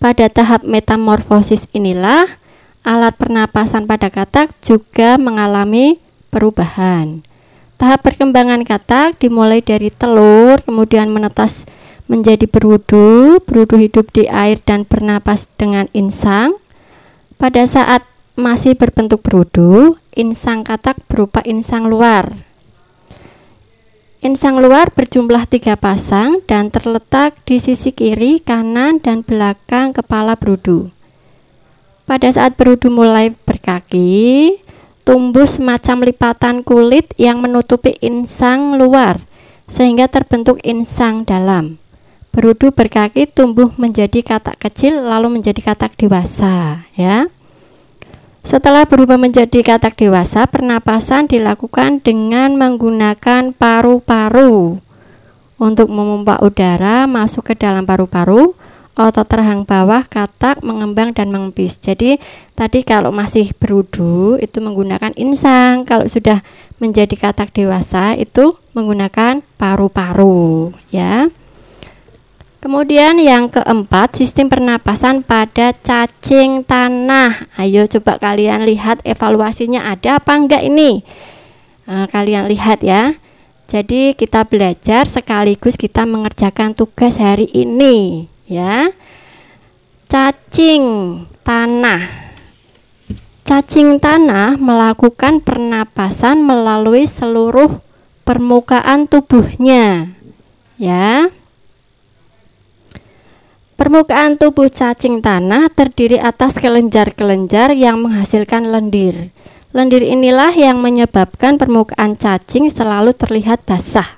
Pada 0.00 0.32
tahap 0.32 0.64
metamorfosis 0.64 1.68
inilah 1.76 2.40
alat 2.80 3.12
pernapasan 3.20 3.84
pada 3.84 4.08
katak 4.08 4.56
juga 4.64 5.20
mengalami 5.20 6.00
perubahan. 6.32 7.20
Tahap 7.76 8.00
perkembangan 8.00 8.64
katak 8.64 9.20
dimulai 9.20 9.60
dari 9.60 9.92
telur, 9.92 10.64
kemudian 10.64 11.12
menetas 11.12 11.68
menjadi 12.08 12.48
berudu, 12.48 13.44
berudu 13.44 13.76
hidup 13.76 14.08
di 14.16 14.24
air 14.32 14.64
dan 14.64 14.88
bernapas 14.88 15.44
dengan 15.60 15.92
insang. 15.92 16.56
Pada 17.36 17.68
saat 17.68 18.15
masih 18.36 18.76
berbentuk 18.76 19.24
berudu, 19.24 19.96
insang 20.12 20.60
katak 20.60 21.00
berupa 21.08 21.40
insang 21.48 21.88
luar. 21.88 22.36
Insang 24.20 24.60
luar 24.60 24.92
berjumlah 24.92 25.48
tiga 25.48 25.76
pasang 25.76 26.44
dan 26.44 26.68
terletak 26.68 27.36
di 27.48 27.56
sisi 27.56 27.96
kiri, 27.96 28.40
kanan, 28.40 29.00
dan 29.00 29.24
belakang 29.24 29.96
kepala 29.96 30.36
berudu. 30.36 30.92
Pada 32.04 32.28
saat 32.30 32.54
berudu 32.60 32.92
mulai 32.92 33.32
berkaki, 33.32 34.56
tumbuh 35.06 35.46
semacam 35.46 36.06
lipatan 36.06 36.66
kulit 36.66 37.10
yang 37.16 37.38
menutupi 37.40 37.96
insang 38.02 38.76
luar 38.76 39.22
sehingga 39.66 40.06
terbentuk 40.06 40.62
insang 40.62 41.26
dalam. 41.26 41.78
Berudu 42.34 42.68
berkaki 42.74 43.30
tumbuh 43.30 43.72
menjadi 43.80 44.20
katak 44.20 44.60
kecil 44.60 45.06
lalu 45.06 45.40
menjadi 45.40 45.72
katak 45.72 45.96
dewasa, 45.96 46.84
ya. 46.98 47.32
Setelah 48.46 48.86
berubah 48.86 49.18
menjadi 49.18 49.58
katak 49.58 49.98
dewasa, 49.98 50.46
pernapasan 50.46 51.26
dilakukan 51.26 51.98
dengan 51.98 52.54
menggunakan 52.54 53.50
paru-paru 53.50 54.78
untuk 55.58 55.90
memompa 55.90 56.38
udara 56.38 57.10
masuk 57.10 57.50
ke 57.50 57.54
dalam 57.58 57.82
paru-paru 57.82 58.54
otot 58.96 59.28
rahang 59.28 59.66
bawah, 59.66 60.06
katak, 60.08 60.64
mengembang 60.64 61.12
dan 61.12 61.28
mengempis. 61.28 61.76
Jadi 61.82 62.22
tadi 62.56 62.80
kalau 62.86 63.12
masih 63.12 63.52
berudu 63.58 64.40
itu 64.40 64.62
menggunakan 64.62 65.12
insang, 65.20 65.84
kalau 65.84 66.08
sudah 66.08 66.40
menjadi 66.80 67.12
katak 67.12 67.50
dewasa 67.50 68.16
itu 68.16 68.56
menggunakan 68.72 69.44
paru-paru, 69.60 70.70
ya. 70.94 71.28
Kemudian 72.58 73.20
yang 73.22 73.52
keempat, 73.52 74.18
sistem 74.18 74.50
pernapasan 74.50 75.22
pada 75.22 75.76
cacing 75.76 76.66
tanah. 76.66 77.52
Ayo 77.54 77.86
coba 77.86 78.18
kalian 78.18 78.66
lihat 78.66 79.04
evaluasinya 79.06 79.86
ada 79.86 80.18
apa 80.18 80.32
enggak 80.34 80.66
ini? 80.66 81.04
Nah, 81.86 82.10
kalian 82.10 82.50
lihat 82.50 82.82
ya. 82.82 83.14
Jadi 83.66 84.14
kita 84.14 84.46
belajar 84.46 85.10
sekaligus 85.10 85.74
kita 85.74 86.06
mengerjakan 86.06 86.70
tugas 86.78 87.18
hari 87.18 87.50
ini 87.50 88.30
ya 88.46 88.94
cacing 90.06 90.86
tanah 91.42 92.30
cacing 93.42 93.98
tanah 93.98 94.54
melakukan 94.54 95.42
pernapasan 95.42 96.46
melalui 96.46 97.10
seluruh 97.10 97.82
permukaan 98.22 99.10
tubuhnya 99.10 100.14
ya 100.78 101.26
Permukaan 103.76 104.40
tubuh 104.40 104.72
cacing 104.72 105.20
tanah 105.20 105.68
terdiri 105.68 106.16
atas 106.16 106.56
kelenjar-kelenjar 106.56 107.76
yang 107.76 108.00
menghasilkan 108.00 108.72
lendir. 108.72 109.28
Lendir 109.76 110.00
inilah 110.00 110.48
yang 110.56 110.80
menyebabkan 110.80 111.60
permukaan 111.60 112.16
cacing 112.16 112.72
selalu 112.72 113.12
terlihat 113.12 113.60
basah. 113.68 114.16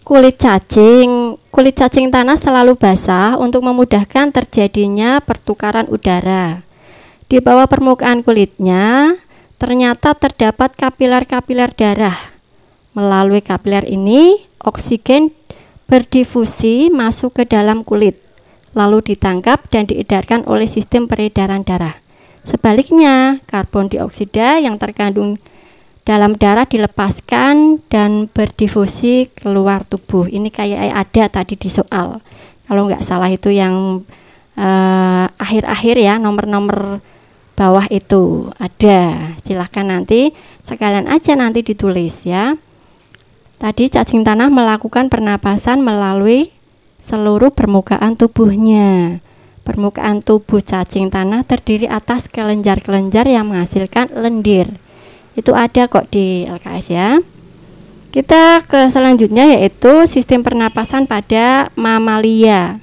Kulit 0.00 0.40
cacing, 0.40 1.36
kulit 1.52 1.76
cacing 1.76 2.08
tanah 2.08 2.40
selalu 2.40 2.72
basah 2.72 3.36
untuk 3.36 3.60
memudahkan 3.68 4.32
terjadinya 4.32 5.20
pertukaran 5.20 5.84
udara. 5.92 6.64
Di 7.28 7.44
bawah 7.44 7.68
permukaan 7.68 8.24
kulitnya 8.24 9.12
ternyata 9.60 10.16
terdapat 10.16 10.72
kapiler-kapiler 10.72 11.76
darah. 11.76 12.32
Melalui 12.96 13.44
kapiler 13.44 13.84
ini, 13.84 14.40
oksigen 14.64 15.36
berdifusi 15.84 16.88
masuk 16.88 17.36
ke 17.36 17.44
dalam 17.44 17.84
kulit, 17.84 18.16
lalu 18.78 19.02
ditangkap 19.02 19.66
dan 19.74 19.90
diedarkan 19.90 20.46
oleh 20.46 20.70
sistem 20.70 21.10
peredaran 21.10 21.66
darah. 21.66 21.98
Sebaliknya, 22.46 23.42
karbon 23.50 23.90
dioksida 23.90 24.62
yang 24.62 24.78
terkandung 24.78 25.42
dalam 26.06 26.38
darah 26.38 26.64
dilepaskan 26.64 27.84
dan 27.92 28.30
berdifusi 28.32 29.28
keluar 29.34 29.84
tubuh. 29.84 30.24
Ini 30.30 30.48
kayak 30.48 30.94
ada 30.94 31.24
tadi 31.28 31.58
di 31.58 31.68
soal. 31.68 32.24
Kalau 32.64 32.88
nggak 32.88 33.04
salah 33.04 33.28
itu 33.28 33.52
yang 33.52 34.06
eh, 34.56 35.26
akhir-akhir 35.28 35.96
uh, 36.00 36.04
ya 36.08 36.14
nomor-nomor 36.16 37.04
bawah 37.52 37.84
itu 37.92 38.48
ada. 38.56 39.34
Silahkan 39.44 39.84
nanti 39.84 40.32
sekalian 40.64 41.10
aja 41.12 41.36
nanti 41.36 41.60
ditulis 41.60 42.24
ya. 42.24 42.56
Tadi 43.58 43.90
cacing 43.90 44.22
tanah 44.24 44.48
melakukan 44.48 45.10
pernapasan 45.10 45.82
melalui 45.82 46.54
seluruh 46.98 47.54
permukaan 47.54 48.18
tubuhnya. 48.18 49.22
Permukaan 49.62 50.24
tubuh 50.24 50.64
cacing 50.64 51.12
tanah 51.12 51.44
terdiri 51.44 51.86
atas 51.86 52.26
kelenjar-kelenjar 52.26 53.28
yang 53.28 53.52
menghasilkan 53.52 54.10
lendir. 54.16 54.68
Itu 55.38 55.52
ada 55.54 55.86
kok 55.86 56.10
di 56.10 56.48
LKS 56.48 56.86
ya. 56.90 57.20
Kita 58.08 58.64
ke 58.64 58.88
selanjutnya 58.88 59.44
yaitu 59.54 60.08
sistem 60.08 60.40
pernapasan 60.40 61.04
pada 61.04 61.68
mamalia. 61.76 62.80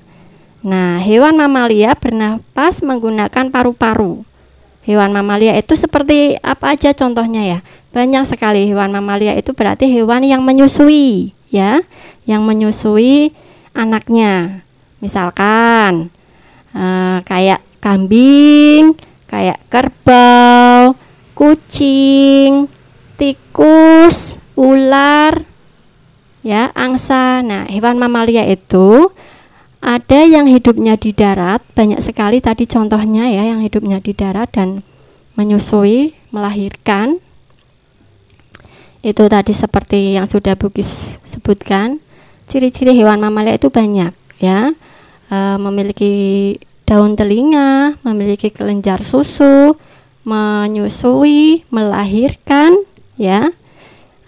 Nah, 0.61 1.01
hewan 1.01 1.37
mamalia 1.37 1.97
bernapas 1.97 2.85
menggunakan 2.85 3.49
paru-paru. 3.49 4.21
Hewan 4.85 5.09
mamalia 5.09 5.57
itu 5.57 5.73
seperti 5.73 6.37
apa 6.45 6.77
aja 6.77 6.93
contohnya 6.93 7.41
ya? 7.41 7.59
Banyak 7.89 8.29
sekali 8.29 8.69
hewan 8.69 8.93
mamalia 8.93 9.33
itu 9.33 9.57
berarti 9.57 9.89
hewan 9.89 10.21
yang 10.21 10.45
menyusui 10.45 11.33
ya, 11.49 11.81
yang 12.29 12.45
menyusui 12.45 13.33
anaknya. 13.75 14.63
Misalkan 15.03 16.09
uh, 16.71 17.19
kayak 17.27 17.61
kambing, 17.83 18.97
kayak 19.29 19.61
kerbau, 19.69 20.97
kucing, 21.35 22.71
tikus, 23.19 24.39
ular, 24.57 25.43
ya, 26.41 26.71
angsa. 26.73 27.43
Nah, 27.43 27.67
hewan 27.69 27.99
mamalia 27.99 28.47
itu 28.47 29.11
ada 29.85 30.25
yang 30.25 30.49
hidupnya 30.49 30.97
di 30.97 31.13
darat, 31.13 31.61
banyak 31.77 32.01
sekali 32.01 32.41
tadi 32.41 32.65
contohnya 32.65 33.29
ya 33.29 33.53
yang 33.53 33.61
hidupnya 33.61 34.01
di 34.01 34.17
darat 34.17 34.49
dan 34.49 34.81
menyusui, 35.37 36.15
melahirkan. 36.33 37.21
Itu 39.05 39.29
tadi 39.29 39.53
seperti 39.53 40.17
yang 40.17 40.25
sudah 40.25 40.57
Bugis 40.57 41.21
sebutkan. 41.21 42.01
Ciri-ciri 42.45 42.93
hewan 42.93 43.21
mamalia 43.21 43.57
itu 43.57 43.73
banyak 43.73 44.13
ya. 44.37 44.71
E, 45.29 45.37
memiliki 45.57 46.13
daun 46.85 47.17
telinga, 47.17 47.97
memiliki 48.05 48.53
kelenjar 48.53 49.01
susu, 49.01 49.73
menyusui, 50.23 51.65
melahirkan 51.73 52.77
ya. 53.17 53.53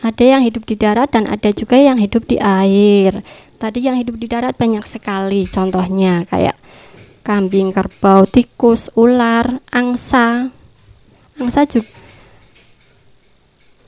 Ada 0.01 0.37
yang 0.37 0.41
hidup 0.45 0.65
di 0.69 0.77
darat 0.77 1.09
dan 1.13 1.25
ada 1.25 1.49
juga 1.53 1.77
yang 1.77 1.97
hidup 1.97 2.25
di 2.29 2.37
air. 2.37 3.25
Tadi 3.57 3.81
yang 3.81 3.97
hidup 3.97 4.21
di 4.21 4.29
darat 4.29 4.53
banyak 4.53 4.85
sekali 4.85 5.49
contohnya 5.49 6.29
kayak 6.29 6.53
kambing, 7.25 7.73
kerbau, 7.73 8.29
tikus, 8.29 8.93
ular, 8.93 9.61
angsa. 9.73 10.53
Angsa 11.37 11.65
juga 11.65 11.97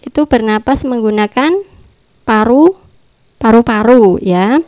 itu 0.10 0.26
bernapas 0.26 0.88
menggunakan 0.88 1.54
paru 2.26 2.74
paru-paru 3.40 4.20
ya. 4.22 4.60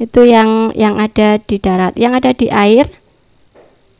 Itu 0.00 0.26
yang 0.26 0.74
yang 0.74 0.98
ada 0.98 1.38
di 1.38 1.56
darat. 1.62 1.94
Yang 1.94 2.12
ada 2.18 2.30
di 2.34 2.48
air 2.50 2.86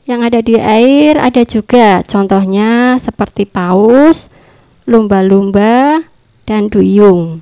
yang 0.05 0.21
ada 0.21 0.45
di 0.45 0.61
air 0.61 1.17
ada 1.17 1.43
juga. 1.49 2.05
Contohnya 2.05 3.01
seperti 3.01 3.49
paus, 3.49 4.29
lumba-lumba, 4.85 6.05
dan 6.45 6.69
duyung. 6.69 7.41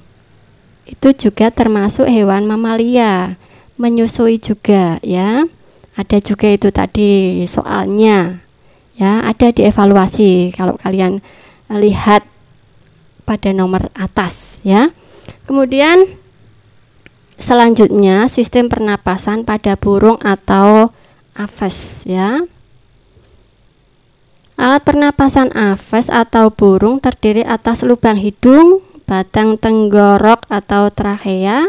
Itu 0.87 1.15
juga 1.15 1.51
termasuk 1.51 2.07
hewan 2.07 2.47
mamalia 2.47 3.35
menyusui 3.79 4.39
juga 4.39 5.03
ya. 5.03 5.47
Ada 5.99 6.23
juga 6.23 6.47
itu 6.55 6.71
tadi 6.71 7.43
soalnya 7.51 8.39
ya. 8.95 9.27
Ada 9.27 9.51
dievaluasi 9.51 10.55
kalau 10.55 10.79
kalian 10.79 11.19
lihat 11.67 12.23
pada 13.27 13.51
nomor 13.51 13.91
atas 13.99 14.63
ya. 14.63 14.95
Kemudian 15.51 16.22
selanjutnya 17.43 18.31
sistem 18.31 18.71
pernapasan 18.71 19.43
pada 19.43 19.75
burung 19.75 20.17
atau 20.23 20.95
aves 21.35 22.07
ya 22.07 22.47
Alat 24.63 24.87
pernapasan 24.87 25.51
aves 25.59 26.07
atau 26.07 26.55
burung 26.55 27.03
terdiri 27.03 27.43
atas 27.43 27.83
lubang 27.83 28.15
hidung, 28.15 28.79
batang 29.11 29.59
tenggorok 29.59 30.47
atau 30.47 30.87
trachea, 30.87 31.67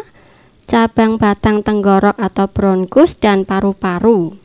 cabang 0.69 1.17
batang 1.17 1.65
tenggorok 1.65 2.13
atau 2.21 2.45
bronkus 2.45 3.17
dan 3.17 3.49
paru-paru. 3.49 4.37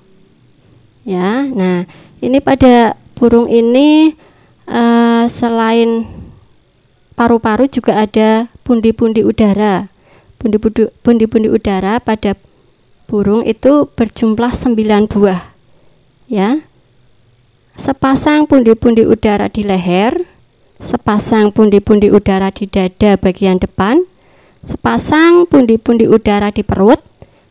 Ya, 1.05 1.45
nah 1.45 1.85
ini 2.25 2.41
pada 2.41 2.97
burung 3.21 3.53
ini 3.53 4.17
uh, 4.65 5.29
selain 5.29 6.09
paru-paru 7.19 7.69
juga 7.69 8.01
ada 8.01 8.49
pundi-pundi 8.65 9.29
udara. 9.29 9.93
Pundi-pundi 10.39 11.49
udara 11.51 11.99
pada 11.99 12.39
burung 13.11 13.43
itu 13.43 13.91
berjumlah 13.91 14.55
9 14.55 15.11
buah. 15.11 15.43
Ya. 16.31 16.63
Sepasang 17.79 18.47
pundi-pundi 18.47 19.07
udara 19.07 19.47
di 19.51 19.63
leher, 19.63 20.27
sepasang 20.83 21.55
pundi-pundi 21.55 22.11
udara 22.11 22.51
di 22.51 22.67
dada 22.67 23.15
bagian 23.19 23.59
depan, 23.59 24.03
sepasang 24.67 25.47
pundi-pundi 25.47 26.11
udara 26.11 26.51
di 26.51 26.67
perut, 26.67 26.99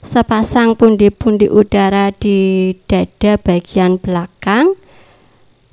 sepasang 0.03 0.75
pundi-pundi 0.75 1.47
udara 1.47 2.11
di 2.11 2.71
dada 2.87 3.39
bagian 3.39 3.99
belakang, 3.99 4.75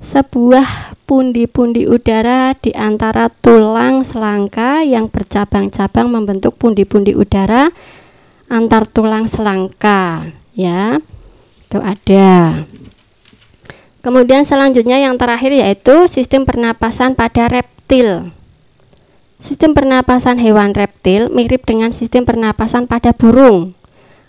sebuah 0.03 0.97
pundi-pundi 1.05 1.87
udara 1.87 2.55
di 2.57 2.73
antara 2.75 3.29
tulang 3.29 4.01
selangka 4.01 4.81
yang 4.81 5.07
bercabang-cabang 5.07 6.09
membentuk 6.09 6.57
pundi-pundi 6.57 7.15
udara 7.15 7.71
antar 8.49 8.85
tulang 8.89 9.25
selangka 9.29 10.29
ya 10.53 10.99
itu 11.65 11.77
ada 11.81 12.65
Kemudian 14.05 14.45
selanjutnya 14.45 15.01
yang 15.01 15.17
terakhir 15.17 15.49
yaitu 15.49 16.05
sistem 16.05 16.45
pernapasan 16.45 17.17
pada 17.17 17.49
reptil. 17.49 18.29
Sistem 19.41 19.73
pernapasan 19.73 20.37
hewan 20.37 20.77
reptil 20.77 21.33
mirip 21.33 21.65
dengan 21.65 21.89
sistem 21.89 22.21
pernapasan 22.21 22.85
pada 22.85 23.17
burung. 23.17 23.73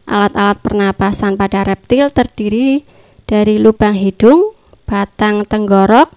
Alat-alat 0.08 0.64
pernapasan 0.64 1.36
pada 1.36 1.60
reptil 1.60 2.08
terdiri 2.08 2.88
dari 3.28 3.60
lubang 3.60 3.92
hidung, 3.92 4.55
batang 4.86 5.44
tenggorok, 5.44 6.08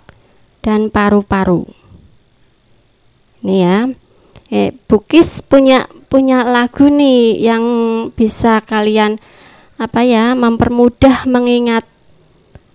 dan 0.63 0.93
paru-paru. 0.93 1.65
Ini 3.43 3.55
ya. 3.60 3.77
Eh, 4.49 4.73
Bukis 4.89 5.45
punya 5.45 5.86
punya 6.10 6.41
lagu 6.41 6.89
nih 6.89 7.38
yang 7.38 7.63
bisa 8.17 8.65
kalian 8.65 9.21
apa 9.77 10.01
ya 10.01 10.34
mempermudah 10.34 11.29
mengingat 11.29 11.86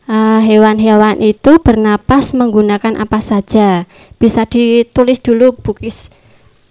Eh, 0.04 0.40
hewan-hewan 0.44 1.16
uh, 1.16 1.32
itu 1.32 1.56
bernapas 1.64 2.36
menggunakan 2.36 3.00
apa 3.00 3.24
saja. 3.24 3.88
Bisa 4.20 4.44
ditulis 4.44 5.16
dulu 5.16 5.56
bukis 5.56 6.12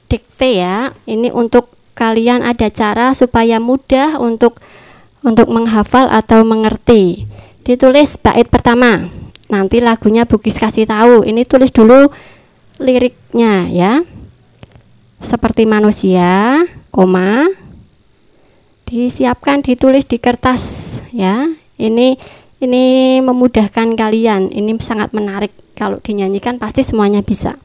dikte 0.05 0.61
ya. 0.61 0.93
Ini 1.09 1.33
untuk 1.33 1.73
kalian 1.97 2.45
ada 2.45 2.69
cara 2.69 3.17
supaya 3.17 3.57
mudah 3.57 4.21
untuk 4.21 4.61
untuk 5.25 5.49
menghafal 5.49 6.13
atau 6.13 6.45
mengerti. 6.45 7.25
Ditulis 7.63 8.19
bait 8.19 8.47
pertama. 8.51 9.07
Nanti 9.47 9.79
lagunya 9.79 10.27
bukis 10.27 10.59
kasih 10.59 10.83
tahu. 10.83 11.23
Ini 11.23 11.47
tulis 11.47 11.71
dulu 11.71 12.11
liriknya 12.79 13.71
ya. 13.71 13.91
Seperti 15.23 15.63
manusia, 15.63 16.59
koma. 16.91 17.47
Disiapkan 18.83 19.63
ditulis 19.63 20.03
di 20.03 20.19
kertas 20.19 20.61
ya. 21.15 21.47
Ini 21.79 22.19
ini 22.59 22.83
memudahkan 23.23 23.95
kalian. 23.95 24.51
Ini 24.51 24.75
sangat 24.83 25.15
menarik 25.15 25.55
kalau 25.79 26.03
dinyanyikan 26.03 26.59
pasti 26.59 26.83
semuanya 26.83 27.23
bisa. 27.23 27.55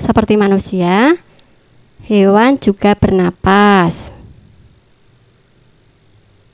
Seperti 0.00 0.40
manusia, 0.40 1.20
hewan 2.08 2.56
juga 2.56 2.96
bernapas. 2.96 4.08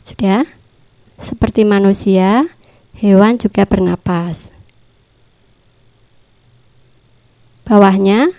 Sudah? 0.03 0.45
Seperti 1.17 1.63
manusia, 1.63 2.51
hewan 2.99 3.39
juga 3.41 3.65
bernapas. 3.65 4.55
Bawahnya, 7.65 8.33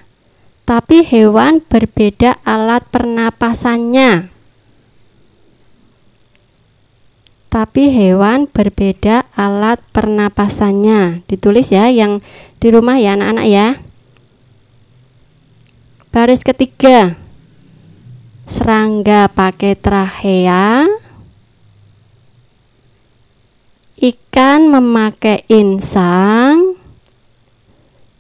tapi 0.64 1.02
hewan 1.02 1.64
berbeda 1.66 2.38
alat 2.46 2.86
pernapasannya. 2.94 4.36
tapi 7.56 7.88
hewan 7.88 8.52
berbeda 8.52 9.32
alat 9.32 9.80
pernapasannya. 9.96 11.24
Ditulis 11.24 11.72
ya 11.72 11.88
yang 11.88 12.20
di 12.60 12.68
rumah 12.68 13.00
ya 13.00 13.16
anak-anak 13.16 13.48
ya. 13.48 13.68
Baris 16.12 16.44
ketiga. 16.44 17.16
Serangga 18.44 19.32
pakai 19.32 19.80
trachea. 19.80 20.84
Ikan 23.96 24.68
memakai 24.68 25.48
insang. 25.48 26.76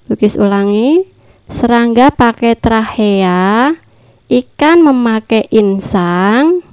Lukis 0.07 0.39
ulangi. 0.39 1.03
Serangga 1.51 2.09
pakai 2.15 2.55
trachea. 2.55 3.75
Ikan 4.31 4.81
memakai 4.81 5.45
insang. 5.51 6.63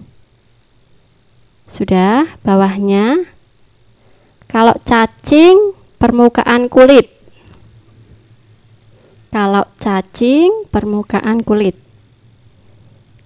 Sudah, 1.67 2.29
bawahnya. 2.45 3.27
Kalau 4.47 4.77
cacing, 4.85 5.73
permukaan 5.97 6.69
kulit. 6.69 7.09
Kalau 9.33 9.65
cacing, 9.81 10.69
permukaan 10.69 11.41
kulit. 11.41 11.81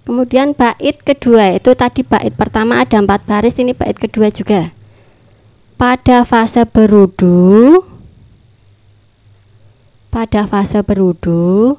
Kemudian 0.07 0.55
bait 0.55 1.03
kedua, 1.03 1.59
itu 1.59 1.75
tadi 1.75 2.07
bait 2.07 2.31
pertama 2.31 2.79
ada 2.79 3.03
empat 3.03 3.27
baris, 3.27 3.59
ini 3.59 3.75
bait 3.75 3.99
kedua 3.99 4.31
juga. 4.31 4.71
Pada 5.77 6.25
fase 6.25 6.65
berudu, 6.65 7.85
pada 10.09 10.49
fase 10.49 10.81
berudu, 10.81 11.77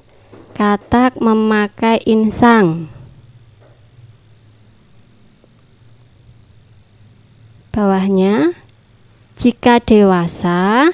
katak 0.53 1.17
memakai 1.17 2.05
insang. 2.05 2.93
bawahnya 7.77 8.57
jika 9.37 9.77
dewasa 9.77 10.89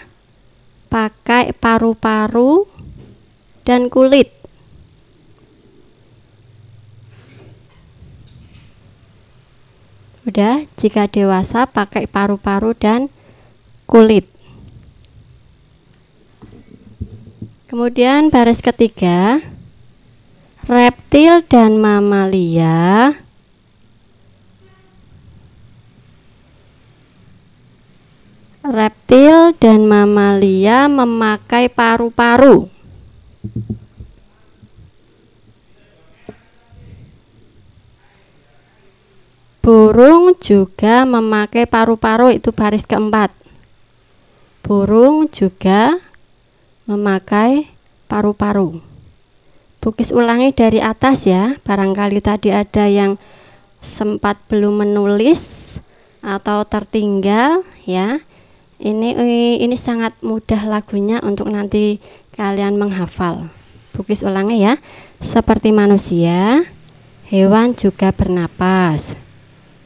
pakai 0.91 1.55
paru-paru 1.55 2.67
dan 3.63 3.87
kulit 3.87 4.35
udah 10.23 10.63
jika 10.79 11.11
dewasa 11.11 11.67
pakai 11.67 12.07
paru-paru 12.07 12.71
dan 12.75 13.11
kulit 13.83 14.27
kemudian 17.67 18.31
baris 18.31 18.63
ketiga 18.63 19.43
reptil 20.63 21.43
dan 21.43 21.75
mamalia 21.75 23.19
reptil 28.63 29.51
dan 29.59 29.83
mamalia 29.91 30.87
memakai 30.87 31.67
paru-paru. 31.67 32.71
Burung 39.63 40.35
juga 40.43 41.07
memakai 41.07 41.63
paru-paru 41.63 42.35
itu 42.35 42.51
baris 42.51 42.83
keempat. 42.83 43.31
Burung 44.59 45.31
juga 45.31 46.03
memakai 46.83 47.71
paru-paru. 48.11 48.83
Bukis 49.79 50.11
ulangi 50.11 50.51
dari 50.51 50.83
atas 50.83 51.23
ya. 51.23 51.55
Barangkali 51.63 52.19
tadi 52.19 52.51
ada 52.51 52.91
yang 52.91 53.15
sempat 53.79 54.35
belum 54.51 54.83
menulis 54.83 55.75
atau 56.19 56.67
tertinggal 56.67 57.63
ya 57.87 58.19
ini 58.83 59.15
ini 59.63 59.75
sangat 59.79 60.11
mudah 60.19 60.67
lagunya 60.67 61.23
untuk 61.23 61.47
nanti 61.47 62.03
kalian 62.35 62.75
menghafal. 62.75 63.47
Bukis 63.95 64.27
ulangi 64.27 64.59
ya. 64.59 64.75
Seperti 65.23 65.71
manusia, 65.71 66.67
hewan 67.31 67.79
juga 67.79 68.11
bernapas. 68.11 69.22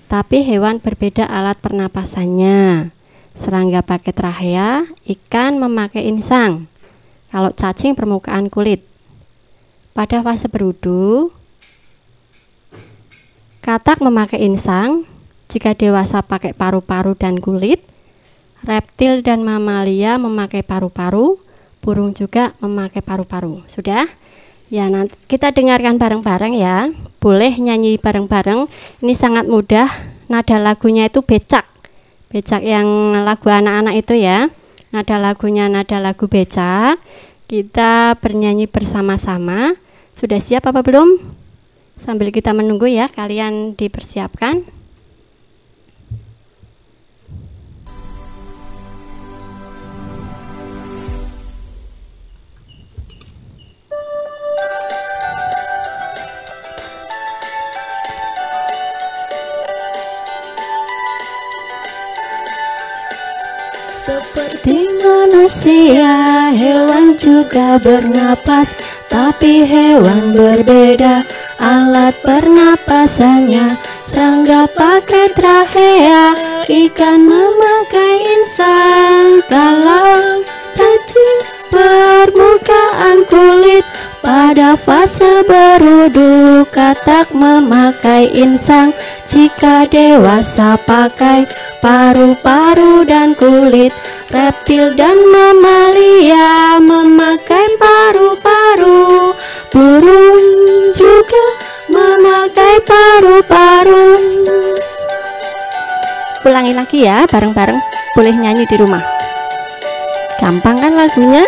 Tapi 0.08 0.48
hewan 0.48 0.80
berbeda 0.80 1.28
alat 1.28 1.60
pernapasannya. 1.60 2.96
Serangga 3.36 3.84
pakai 3.84 4.16
trachea, 4.16 4.88
ikan 5.04 5.60
memakai 5.60 6.08
insang. 6.08 6.72
Kalau 7.28 7.52
cacing 7.52 7.92
permukaan 7.94 8.48
kulit. 8.48 8.88
Pada 9.92 10.24
fase 10.24 10.48
berudu, 10.48 11.30
katak 13.60 14.00
memakai 14.00 14.48
insang. 14.48 15.04
Jika 15.52 15.76
dewasa 15.76 16.24
pakai 16.24 16.56
paru-paru 16.56 17.16
dan 17.16 17.40
kulit, 17.44 17.84
reptil 18.64 19.20
dan 19.24 19.44
mamalia 19.44 20.16
memakai 20.16 20.64
paru-paru, 20.64 21.36
burung 21.84 22.16
juga 22.16 22.56
memakai 22.64 23.04
paru-paru. 23.04 23.64
Sudah? 23.68 24.08
Ya, 24.68 24.92
nanti 24.92 25.16
kita 25.32 25.56
dengarkan 25.56 25.96
bareng-bareng 25.96 26.54
ya. 26.60 26.92
Boleh 27.24 27.56
nyanyi 27.56 27.96
bareng-bareng. 27.96 28.68
Ini 29.00 29.14
sangat 29.16 29.48
mudah. 29.48 29.88
Nada 30.28 30.60
lagunya 30.60 31.08
itu 31.08 31.24
becak. 31.24 31.64
Becak 32.28 32.68
yang 32.68 33.16
lagu 33.24 33.48
anak-anak 33.48 33.96
itu 33.96 34.20
ya. 34.20 34.52
Nada 34.92 35.16
lagunya 35.16 35.72
nada 35.72 36.04
lagu 36.04 36.28
becak. 36.28 37.00
Kita 37.48 38.20
bernyanyi 38.20 38.68
bersama-sama. 38.68 39.80
Sudah 40.20 40.44
siap 40.44 40.68
apa 40.68 40.84
belum? 40.84 41.16
Sambil 41.96 42.36
kita 42.36 42.52
menunggu 42.52 42.92
ya, 42.92 43.08
kalian 43.08 43.72
dipersiapkan. 43.74 44.68
Seperti 64.08 64.88
manusia, 65.04 66.48
hewan 66.56 67.20
juga 67.20 67.76
bernapas, 67.76 68.72
tapi 69.12 69.68
hewan 69.68 70.32
berbeda. 70.32 71.28
Alat 71.60 72.16
pernapasannya, 72.24 73.76
serangga 74.08 74.64
pakai 74.72 75.28
trachea, 75.36 76.40
ikan 76.72 77.28
memakai 77.28 78.16
insang. 78.24 79.44
Kalau 79.52 80.40
cacing 80.72 81.40
permukaan 81.68 83.28
kulit, 83.28 83.84
pada 84.22 84.78
fase 84.78 85.46
berudu 85.46 86.66
katak 86.70 87.30
memakai 87.34 88.30
insang. 88.34 88.94
Jika 89.28 89.86
dewasa 89.92 90.80
pakai 90.88 91.46
paru-paru 91.84 93.04
dan 93.04 93.36
kulit 93.36 93.92
Reptil 94.28 94.92
dan 95.00 95.16
mamalia 95.32 96.84
memakai 96.84 97.64
paru-paru. 97.80 99.32
Burung 99.72 100.40
juga 100.92 101.46
memakai 101.88 102.76
paru-paru. 102.84 104.08
Ulangi 106.44 106.74
lagi 106.76 107.08
ya 107.08 107.24
bareng-bareng. 107.24 107.80
Boleh 108.20 108.36
nyanyi 108.36 108.68
di 108.68 108.76
rumah. 108.76 109.04
Gampang 110.44 110.84
kan 110.84 110.92
lagunya? 110.92 111.48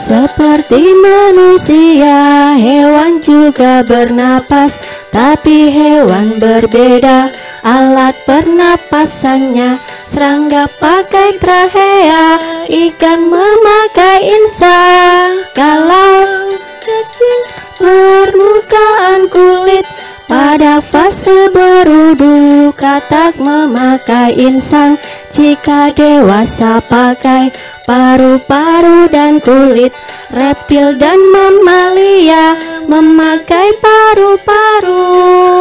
Seperti 0.00 0.80
manusia, 0.96 2.56
hewan 2.56 3.20
juga 3.20 3.84
bernapas, 3.84 4.80
tapi 5.12 5.68
hewan 5.68 6.40
berbeda. 6.40 7.28
Alat 7.60 8.16
pernapasannya, 8.24 9.76
serangga 10.08 10.72
pakai 10.80 11.36
trachea, 11.36 12.40
ikan 12.64 13.28
memakai 13.28 14.24
insang. 14.24 15.44
Kalau 15.52 16.56
cacing 16.80 17.42
permukaan 17.76 19.28
kulit, 19.28 19.84
pada 20.24 20.80
fase 20.80 21.52
berudu 21.52 22.72
katak 22.72 23.36
memakai 23.36 24.32
insang 24.32 24.96
Jika 25.30 25.94
dewasa 25.94 26.82
pakai 26.82 27.54
paru-paru 27.86 29.06
dan 29.14 29.38
kulit 29.38 29.94
Reptil 30.34 30.98
dan 30.98 31.22
mamalia 31.30 32.58
memakai 32.90 33.70
paru-paru. 33.78 35.06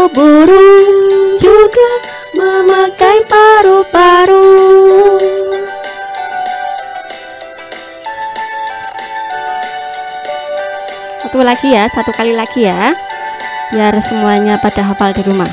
Burung 0.09 1.37
juga 1.37 1.91
memakai 2.33 3.17
paru-paru. 3.29 4.49
Satu 11.21 11.45
lagi 11.45 11.69
ya, 11.69 11.85
satu 11.93 12.09
kali 12.09 12.33
lagi 12.33 12.65
ya 12.65 12.97
Biar 13.69 13.93
semuanya 14.01 14.57
pada 14.57 14.81
hafal 14.81 15.13
di 15.13 15.21
rumah. 15.21 15.49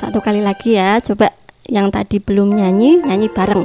Satu 0.00 0.24
kali 0.24 0.40
lagi 0.40 0.80
ya, 0.80 1.04
coba 1.04 1.43
yang 1.68 1.88
tadi 1.88 2.20
belum 2.20 2.52
nyanyi, 2.52 3.00
nyanyi 3.04 3.28
bareng. 3.32 3.64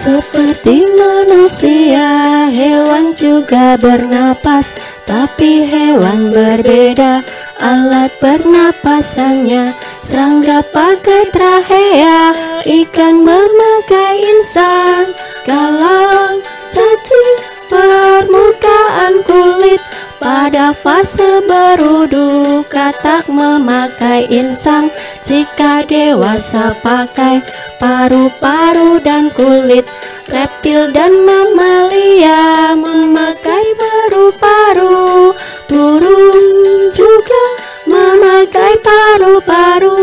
Seperti 0.00 0.88
manusia, 0.96 2.48
hewan 2.48 3.12
juga 3.14 3.76
bernapas, 3.76 4.72
tapi 5.04 5.68
hewan 5.68 6.32
berbeda. 6.32 7.20
Alat 7.60 8.08
pernapasannya, 8.16 9.76
serangga 10.00 10.64
pakai 10.72 11.28
trachea, 11.32 12.32
ikan 12.64 13.24
memakai 13.24 14.16
insan, 14.20 15.12
kalau 15.44 16.40
cacing 16.72 17.36
permukaan 17.70 19.22
kulit. 19.24 19.80
Pada 20.20 20.76
fase 20.76 21.40
berudu 21.48 22.60
katak 22.68 23.24
memakai 23.24 24.28
insang. 24.28 24.92
Jika 25.24 25.80
dewasa 25.88 26.76
pakai 26.84 27.40
paru-paru 27.80 29.00
dan 29.00 29.32
kulit. 29.32 29.88
Reptil 30.28 30.92
dan 30.92 31.24
mamalia 31.24 32.76
memakai 32.76 33.64
paru-paru. 33.80 35.32
Burung 35.72 36.92
juga 36.92 37.44
memakai 37.88 38.39
paru-paru 38.78 39.98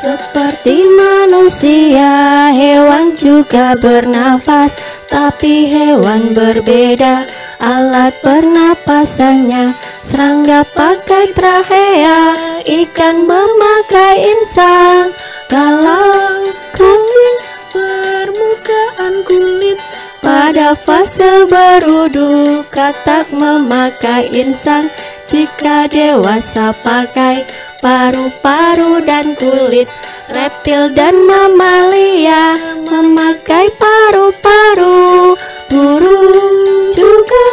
Seperti 0.00 0.80
manusia, 0.96 2.48
hewan 2.56 3.12
juga 3.12 3.76
bernafas, 3.76 4.72
tapi 5.12 5.68
hewan 5.68 6.32
berbeda. 6.32 7.28
Alat 7.60 8.16
pernapasannya, 8.24 9.76
serangga 10.00 10.64
pakai 10.72 11.36
trachea, 11.36 12.32
ikan 12.64 13.28
memakai 13.28 14.24
insang, 14.24 15.12
kalau 15.52 16.48
kucing 16.72 17.49
permukaan 17.80 19.14
kulit 19.24 19.78
pada 20.20 20.76
fase 20.76 21.48
berudu 21.48 22.60
katak 22.68 23.32
memakai 23.32 24.28
insang 24.28 24.92
jika 25.24 25.88
dewasa 25.88 26.76
pakai 26.84 27.48
paru-paru 27.80 29.00
dan 29.08 29.32
kulit 29.38 29.88
reptil 30.28 30.92
dan 30.92 31.16
mamalia 31.24 32.58
memakai 32.84 33.72
paru-paru. 33.80 35.34
Burung 35.70 36.90
juga 36.92 37.44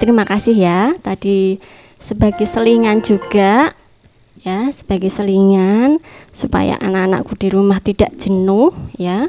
terima 0.00 0.24
kasih 0.24 0.56
ya. 0.56 0.96
Tadi 1.04 1.60
sebagai 2.00 2.48
selingan 2.48 3.04
juga 3.04 3.76
ya 4.40 4.72
sebagai 4.72 5.12
selingan 5.12 6.00
supaya 6.32 6.80
anak-anakku 6.80 7.36
di 7.36 7.52
rumah 7.52 7.76
tidak 7.84 8.16
jenuh 8.16 8.72
ya 8.96 9.28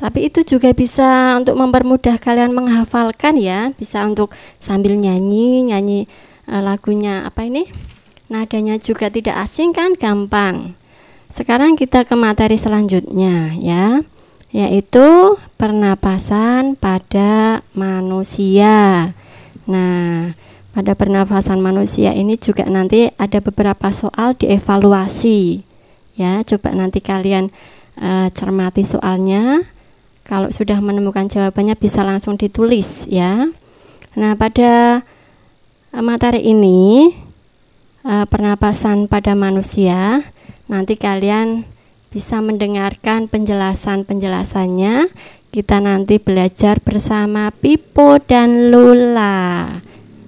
tapi 0.00 0.32
itu 0.32 0.40
juga 0.56 0.72
bisa 0.72 1.36
untuk 1.36 1.60
mempermudah 1.60 2.16
kalian 2.16 2.56
menghafalkan 2.56 3.36
ya 3.36 3.76
bisa 3.76 4.00
untuk 4.08 4.32
sambil 4.56 4.96
nyanyi 4.96 5.68
nyanyi 5.68 6.08
e, 6.48 6.54
lagunya 6.64 7.28
apa 7.28 7.44
ini 7.44 7.68
nadanya 8.32 8.80
juga 8.80 9.12
tidak 9.12 9.36
asing 9.44 9.76
kan 9.76 9.92
gampang 9.92 10.72
sekarang 11.28 11.76
kita 11.76 12.08
ke 12.08 12.16
materi 12.16 12.56
selanjutnya 12.56 13.52
ya 13.60 14.00
yaitu 14.50 15.38
pernapasan 15.54 16.74
pada 16.74 17.62
manusia. 17.74 19.10
Nah 19.70 20.34
pada 20.70 20.94
pernafasan 20.94 21.58
manusia 21.58 22.14
ini 22.14 22.38
juga 22.38 22.66
nanti 22.66 23.10
ada 23.18 23.38
beberapa 23.42 23.90
soal 23.90 24.34
dievaluasi. 24.38 25.62
Ya 26.18 26.42
coba 26.46 26.74
nanti 26.74 26.98
kalian 27.02 27.50
uh, 27.98 28.28
cermati 28.34 28.86
soalnya. 28.86 29.66
Kalau 30.26 30.52
sudah 30.54 30.78
menemukan 30.78 31.26
jawabannya 31.26 31.74
bisa 31.74 32.06
langsung 32.06 32.38
ditulis 32.38 33.06
ya. 33.10 33.50
Nah 34.14 34.32
pada 34.34 35.02
uh, 35.94 36.02
materi 36.02 36.42
ini 36.42 37.10
uh, 38.02 38.26
pernapasan 38.26 39.06
pada 39.06 39.34
manusia 39.34 40.26
nanti 40.70 40.94
kalian 40.94 41.66
bisa 42.10 42.42
mendengarkan 42.42 43.30
penjelasan-penjelasannya. 43.30 45.14
Kita 45.50 45.82
nanti 45.82 46.18
belajar 46.22 46.78
bersama 46.82 47.50
Pipo 47.54 48.18
dan 48.22 48.70
Lula. 48.70 49.66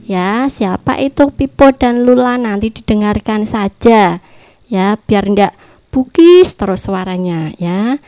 Ya 0.06 0.50
siapa 0.50 0.98
itu 0.98 1.30
Pipo 1.30 1.70
dan 1.74 2.02
Lula? 2.06 2.38
Nanti 2.38 2.70
didengarkan 2.74 3.46
saja. 3.46 4.18
Ya 4.66 4.86
biar 4.98 5.26
tidak 5.30 5.54
bugis 5.94 6.54
terus 6.58 6.86
suaranya 6.86 7.54
ya. 7.58 7.98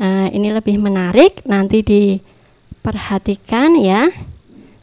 Uh, 0.00 0.28
ini 0.32 0.48
lebih 0.48 0.80
menarik. 0.80 1.44
Nanti 1.44 1.84
diperhatikan 1.84 3.76
ya 3.76 4.08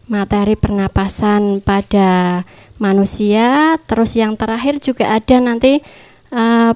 materi 0.09 0.57
pernapasan 0.57 1.61
pada 1.61 2.41
manusia. 2.81 3.77
Terus 3.85 4.13
yang 4.13 4.37
terakhir 4.37 4.77
juga 4.77 5.09
ada 5.13 5.37
nanti 5.41 5.81
uh, 6.33 6.73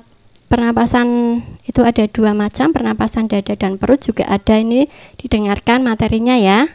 pernapasan 0.54 1.42
itu 1.66 1.82
ada 1.82 2.06
dua 2.06 2.38
macam 2.38 2.70
pernapasan 2.70 3.26
dada 3.26 3.58
dan 3.58 3.82
perut 3.82 4.06
juga 4.06 4.30
ada 4.30 4.62
ini 4.62 4.86
didengarkan 5.18 5.82
materinya 5.82 6.38
ya 6.38 6.70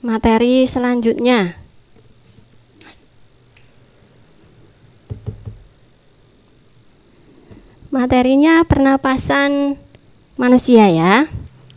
materi 0.00 0.64
selanjutnya. 0.64 1.58
Materinya 7.88 8.62
pernapasan 8.68 9.80
manusia 10.36 10.92
ya. 10.92 11.26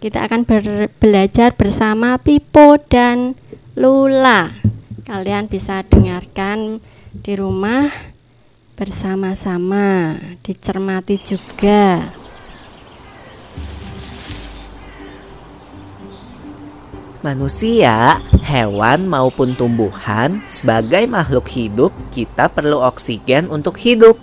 Kita 0.02 0.28
akan 0.28 0.44
ber 0.44 0.92
belajar 1.00 1.56
bersama 1.56 2.20
Pipo 2.20 2.80
dan 2.90 3.38
Lula. 3.76 4.52
Kalian 5.08 5.48
bisa 5.48 5.84
dengarkan 5.88 6.84
di 7.16 7.34
rumah 7.36 8.11
bersama-sama, 8.76 10.18
dicermati 10.42 11.20
juga. 11.22 12.12
Manusia, 17.22 18.18
hewan 18.42 19.06
maupun 19.06 19.54
tumbuhan, 19.54 20.42
sebagai 20.50 21.06
makhluk 21.06 21.46
hidup, 21.54 21.94
kita 22.10 22.50
perlu 22.50 22.82
oksigen 22.82 23.46
untuk 23.54 23.78
hidup. 23.78 24.18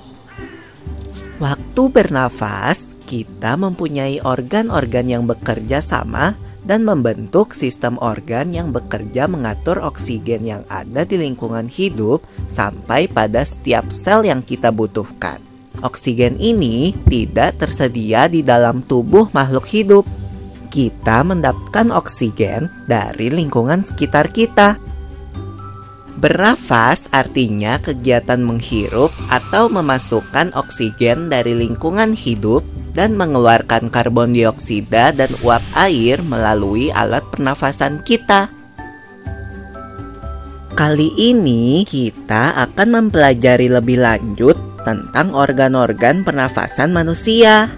Waktu 1.39 1.83
bernafas, 1.95 2.99
kita 3.07 3.55
mempunyai 3.55 4.19
organ-organ 4.19 5.07
yang 5.07 5.25
bekerja 5.31 5.79
sama 5.79 6.48
dan 6.69 6.85
membentuk 6.85 7.57
sistem 7.57 7.97
organ 8.05 8.53
yang 8.53 8.69
bekerja 8.71 9.25
mengatur 9.25 9.81
oksigen 9.81 10.45
yang 10.45 10.63
ada 10.69 11.09
di 11.09 11.17
lingkungan 11.17 11.65
hidup 11.65 12.21
sampai 12.53 13.09
pada 13.09 13.41
setiap 13.43 13.89
sel 13.89 14.29
yang 14.29 14.45
kita 14.45 14.69
butuhkan. 14.69 15.41
Oksigen 15.81 16.37
ini 16.37 16.93
tidak 17.09 17.57
tersedia 17.57 18.29
di 18.29 18.45
dalam 18.45 18.85
tubuh 18.85 19.33
makhluk 19.33 19.65
hidup 19.65 20.05
kita 20.69 21.25
mendapatkan 21.25 21.89
oksigen 21.91 22.69
dari 22.85 23.33
lingkungan 23.33 23.83
sekitar 23.83 24.29
kita. 24.29 24.77
Bernafas 26.19 27.07
artinya 27.15 27.79
kegiatan 27.79 28.43
menghirup 28.43 29.15
atau 29.31 29.71
memasukkan 29.71 30.51
oksigen 30.59 31.31
dari 31.31 31.55
lingkungan 31.55 32.11
hidup 32.11 32.67
dan 32.91 33.15
mengeluarkan 33.15 33.87
karbon 33.87 34.35
dioksida 34.35 35.15
dan 35.15 35.31
uap 35.47 35.63
air 35.79 36.19
melalui 36.27 36.91
alat 36.91 37.23
pernafasan 37.31 38.03
kita. 38.03 38.51
Kali 40.75 41.15
ini 41.15 41.87
kita 41.87 42.67
akan 42.67 42.89
mempelajari 42.99 43.71
lebih 43.71 44.03
lanjut 44.03 44.59
tentang 44.83 45.31
organ-organ 45.31 46.27
pernafasan 46.27 46.91
manusia. 46.91 47.71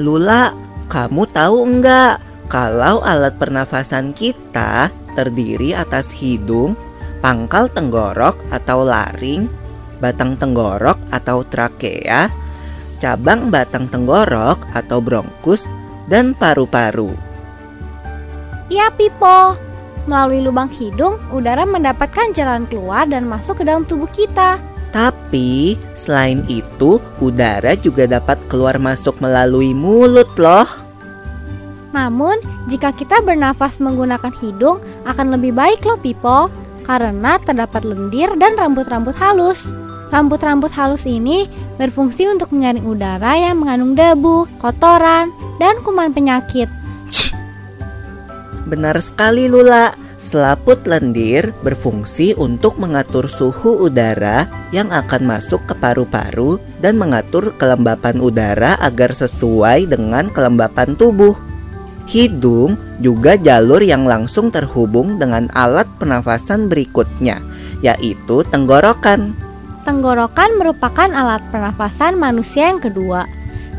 Lula, 0.00 0.56
kamu 0.88 1.28
tahu 1.28 1.56
enggak 1.68 2.27
kalau 2.48 3.04
alat 3.04 3.36
pernafasan 3.36 4.16
kita 4.16 4.88
terdiri 5.12 5.76
atas 5.76 6.08
hidung, 6.16 6.72
pangkal 7.20 7.68
tenggorok 7.68 8.40
atau 8.48 8.88
laring, 8.88 9.44
batang 10.00 10.34
tenggorok 10.40 10.96
atau 11.12 11.44
trakea, 11.44 12.32
cabang 12.98 13.52
batang 13.52 13.84
tenggorok 13.92 14.64
atau 14.72 14.98
bronkus, 15.04 15.68
dan 16.08 16.32
paru-paru. 16.32 17.12
Iya, 18.72 18.88
Pipo. 18.96 19.56
Melalui 20.08 20.40
lubang 20.40 20.72
hidung, 20.72 21.20
udara 21.28 21.68
mendapatkan 21.68 22.32
jalan 22.32 22.64
keluar 22.64 23.04
dan 23.04 23.28
masuk 23.28 23.60
ke 23.60 23.64
dalam 23.68 23.84
tubuh 23.84 24.08
kita. 24.08 24.56
Tapi 24.88 25.76
selain 25.92 26.40
itu, 26.48 26.96
udara 27.20 27.76
juga 27.76 28.08
dapat 28.08 28.40
keluar 28.48 28.80
masuk 28.80 29.20
melalui 29.20 29.76
mulut 29.76 30.32
loh. 30.40 30.64
Namun, 31.98 32.38
jika 32.70 32.94
kita 32.94 33.18
bernafas 33.26 33.82
menggunakan 33.82 34.30
hidung, 34.38 34.78
akan 35.02 35.34
lebih 35.34 35.50
baik 35.50 35.82
loh, 35.82 35.98
Pipo. 35.98 36.46
Karena 36.86 37.42
terdapat 37.42 37.82
lendir 37.82 38.30
dan 38.38 38.54
rambut-rambut 38.54 39.18
halus. 39.18 39.74
Rambut-rambut 40.14 40.72
halus 40.72 41.04
ini 41.04 41.50
berfungsi 41.76 42.30
untuk 42.30 42.54
menyaring 42.54 42.86
udara 42.86 43.36
yang 43.36 43.60
mengandung 43.60 43.92
debu, 43.98 44.48
kotoran, 44.62 45.28
dan 45.60 45.76
kuman 45.84 46.14
penyakit. 46.14 46.70
Benar 48.64 48.96
sekali 49.02 49.50
Lula. 49.50 49.92
Selaput 50.18 50.84
lendir 50.84 51.56
berfungsi 51.64 52.36
untuk 52.36 52.76
mengatur 52.76 53.32
suhu 53.32 53.86
udara 53.88 54.44
yang 54.76 54.92
akan 54.92 55.24
masuk 55.24 55.64
ke 55.64 55.72
paru-paru 55.78 56.60
dan 56.84 57.00
mengatur 57.00 57.56
kelembapan 57.56 58.20
udara 58.20 58.76
agar 58.82 59.14
sesuai 59.14 59.88
dengan 59.88 60.28
kelembapan 60.28 60.98
tubuh. 61.00 61.32
Hidung 62.08 62.80
juga 63.04 63.36
jalur 63.36 63.84
yang 63.84 64.08
langsung 64.08 64.48
terhubung 64.48 65.20
dengan 65.20 65.52
alat 65.52 65.84
pernafasan 66.00 66.72
berikutnya, 66.72 67.44
yaitu 67.84 68.40
tenggorokan. 68.48 69.36
Tenggorokan 69.84 70.56
merupakan 70.56 71.08
alat 71.12 71.44
pernafasan 71.52 72.16
manusia 72.16 72.72
yang 72.72 72.80
kedua. 72.80 73.28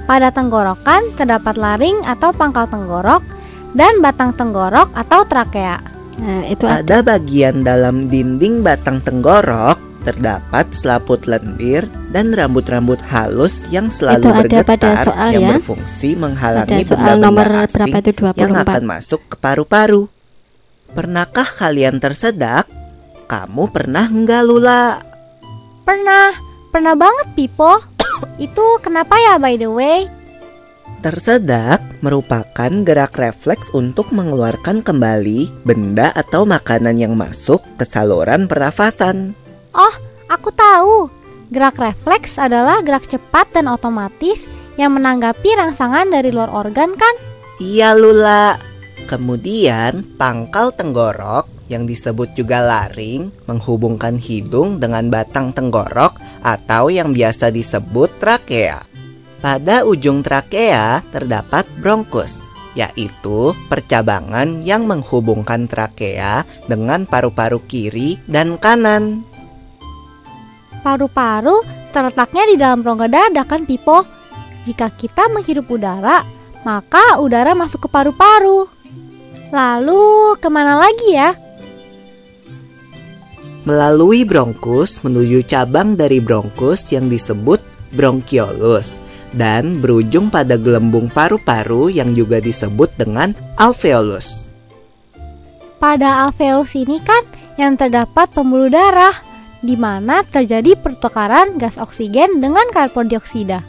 Pada 0.05 0.29
tenggorokan 0.29 1.09
terdapat 1.17 1.57
laring 1.57 2.05
atau 2.05 2.29
pangkal 2.29 2.69
tenggorok 2.69 3.25
dan 3.73 3.97
batang 4.01 4.33
tenggorok 4.37 4.93
atau 4.93 5.25
trakea. 5.25 5.81
Nah, 6.21 6.45
itu 6.45 6.69
ada. 6.69 6.85
Pada 6.85 6.97
bagian 7.17 7.65
dalam 7.65 8.09
dinding 8.09 8.61
batang 8.61 9.01
tenggorok 9.01 9.88
terdapat 10.03 10.65
selaput 10.71 11.27
lendir 11.27 11.85
dan 12.09 12.31
rambut-rambut 12.31 12.99
halus 13.03 13.67
yang 13.69 13.91
selalu 13.91 14.23
Itu 14.23 14.29
ada 14.29 14.39
bergetar 14.41 14.65
pada 14.75 14.91
soal 15.03 15.29
yang 15.35 15.43
ya. 15.43 15.49
berfungsi 15.57 16.09
menghalangi 16.15 16.71
Pada 16.71 16.87
soal 16.87 16.97
benda-benda 16.97 17.25
nomor 17.25 17.47
asing 17.67 17.91
berapa 17.91 17.99
itu 17.99 18.11
yang 18.39 18.53
24. 18.55 18.63
akan 18.63 18.83
masuk 18.87 19.21
ke 19.27 19.35
paru-paru. 19.37 20.03
Pernahkah 20.89 21.47
kalian 21.47 21.95
tersedak? 22.01 22.65
Kamu 23.29 23.69
pernah 23.69 24.09
enggak 24.09 24.41
Lula? 24.41 24.97
Pernah, 25.85 26.33
pernah 26.73 26.97
banget 26.97 27.27
Pipo. 27.37 27.77
Itu 28.41 28.81
kenapa 28.81 29.13
ya 29.21 29.37
by 29.37 29.55
the 29.61 29.69
way? 29.69 30.09
Tersedak 30.99 31.79
merupakan 32.03 32.71
gerak 32.83 33.15
refleks 33.15 33.71
untuk 33.71 34.11
mengeluarkan 34.11 34.83
kembali 34.83 35.63
benda 35.63 36.11
atau 36.11 36.43
makanan 36.43 36.99
yang 36.99 37.15
masuk 37.15 37.63
ke 37.79 37.87
saluran 37.87 38.51
pernafasan. 38.51 39.38
Oh, 39.73 39.95
aku 40.29 40.49
tahu. 40.53 41.09
Gerak 41.49 41.81
refleks 41.81 42.37
adalah 42.37 42.81
gerak 42.85 43.09
cepat 43.09 43.49
dan 43.53 43.65
otomatis 43.65 44.45
yang 44.77 44.93
menanggapi 44.93 45.57
rangsangan 45.57 46.07
dari 46.07 46.29
luar 46.29 46.53
organ 46.53 46.93
kan? 46.93 47.15
Iya 47.57 47.97
Lula. 47.97 48.55
Kemudian 49.09 50.05
pangkal 50.15 50.69
tenggorok 50.71 51.49
yang 51.69 51.89
disebut 51.89 52.33
juga 52.37 52.61
laring 52.61 53.29
menghubungkan 53.45 54.17
hidung 54.17 54.77
dengan 54.81 55.09
batang 55.09 55.53
tenggorok 55.53 56.17
atau 56.45 56.93
yang 56.93 57.13
biasa 57.13 57.49
disebut 57.49 58.21
trakea. 58.21 58.85
Pada 59.39 59.87
ujung 59.87 60.19
trakea 60.19 61.01
terdapat 61.09 61.63
bronkus, 61.79 62.37
yaitu 62.75 63.55
percabangan 63.71 64.61
yang 64.67 64.83
menghubungkan 64.83 65.65
trakea 65.65 66.43
dengan 66.67 67.07
paru-paru 67.07 67.63
kiri 67.63 68.19
dan 68.27 68.59
kanan. 68.59 69.28
Paru-paru 70.79 71.59
terletaknya 71.91 72.43
di 72.47 72.55
dalam 72.55 72.79
rongga 72.79 73.07
dada 73.11 73.43
kan 73.43 73.67
Pipo? 73.67 74.05
Jika 74.63 74.91
kita 74.95 75.27
menghirup 75.31 75.67
udara, 75.71 76.23
maka 76.63 77.19
udara 77.19 77.55
masuk 77.55 77.87
ke 77.87 77.89
paru-paru. 77.91 78.67
Lalu 79.49 80.35
ke 80.37 80.47
mana 80.51 80.77
lagi 80.77 81.09
ya? 81.15 81.33
Melalui 83.67 84.23
bronkus 84.23 85.03
menuju 85.03 85.43
cabang 85.45 85.99
dari 85.99 86.23
bronkus 86.23 86.89
yang 86.95 87.11
disebut 87.11 87.59
bronkiolus 87.91 89.03
dan 89.35 89.77
berujung 89.77 90.31
pada 90.33 90.57
gelembung 90.57 91.11
paru-paru 91.11 91.91
yang 91.91 92.17
juga 92.17 92.41
disebut 92.41 92.89
dengan 92.97 93.35
alveolus. 93.59 94.49
Pada 95.77 96.27
alveolus 96.27 96.73
ini 96.75 96.97
kan 97.03 97.23
yang 97.59 97.75
terdapat 97.75 98.31
pembuluh 98.33 98.71
darah, 98.71 99.15
di 99.59 99.75
mana 99.75 100.23
terjadi 100.23 100.79
pertukaran 100.79 101.59
gas 101.59 101.75
oksigen 101.75 102.39
dengan 102.39 102.63
karbon 102.71 103.11
dioksida. 103.11 103.63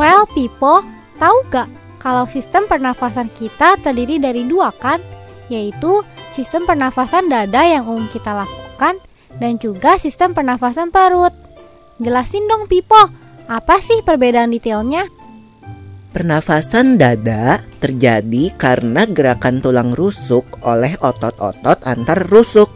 Well, 0.00 0.24
Pipo, 0.32 0.80
tahu 1.20 1.36
gak 1.52 1.68
kalau 2.00 2.24
sistem 2.24 2.64
pernafasan 2.64 3.28
kita 3.36 3.76
terdiri 3.84 4.16
dari 4.16 4.48
dua 4.48 4.72
kan? 4.72 4.96
Yaitu 5.52 6.00
sistem 6.32 6.64
pernafasan 6.64 7.28
dada 7.28 7.60
yang 7.68 7.84
umum 7.84 8.08
kita 8.08 8.32
lakukan 8.32 8.96
dan 9.36 9.60
juga 9.60 10.00
sistem 10.00 10.32
pernafasan 10.32 10.88
perut. 10.88 11.36
Jelasin 12.00 12.48
dong 12.48 12.64
Pipo, 12.64 13.12
apa 13.44 13.76
sih 13.84 14.00
perbedaan 14.00 14.56
detailnya? 14.56 15.19
Pernafasan 16.10 16.98
dada 16.98 17.62
terjadi 17.78 18.50
karena 18.58 19.06
gerakan 19.06 19.62
tulang 19.62 19.94
rusuk 19.94 20.42
oleh 20.66 20.98
otot-otot 20.98 21.78
antar 21.86 22.26
rusuk. 22.26 22.66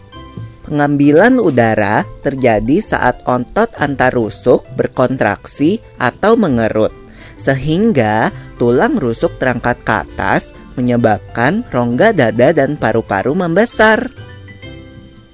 Pengambilan 0.63 1.43
udara 1.43 2.07
terjadi 2.23 2.79
saat 2.79 3.27
otot 3.27 3.75
antar 3.75 4.15
rusuk 4.15 4.63
berkontraksi 4.79 5.83
atau 5.99 6.39
mengerut, 6.39 6.95
sehingga 7.35 8.31
tulang 8.55 9.03
rusuk 9.03 9.35
terangkat 9.43 9.83
ke 9.83 9.95
atas 10.07 10.55
menyebabkan 10.79 11.67
rongga 11.75 12.15
dada 12.15 12.55
dan 12.55 12.79
paru-paru 12.79 13.35
membesar. 13.35 14.15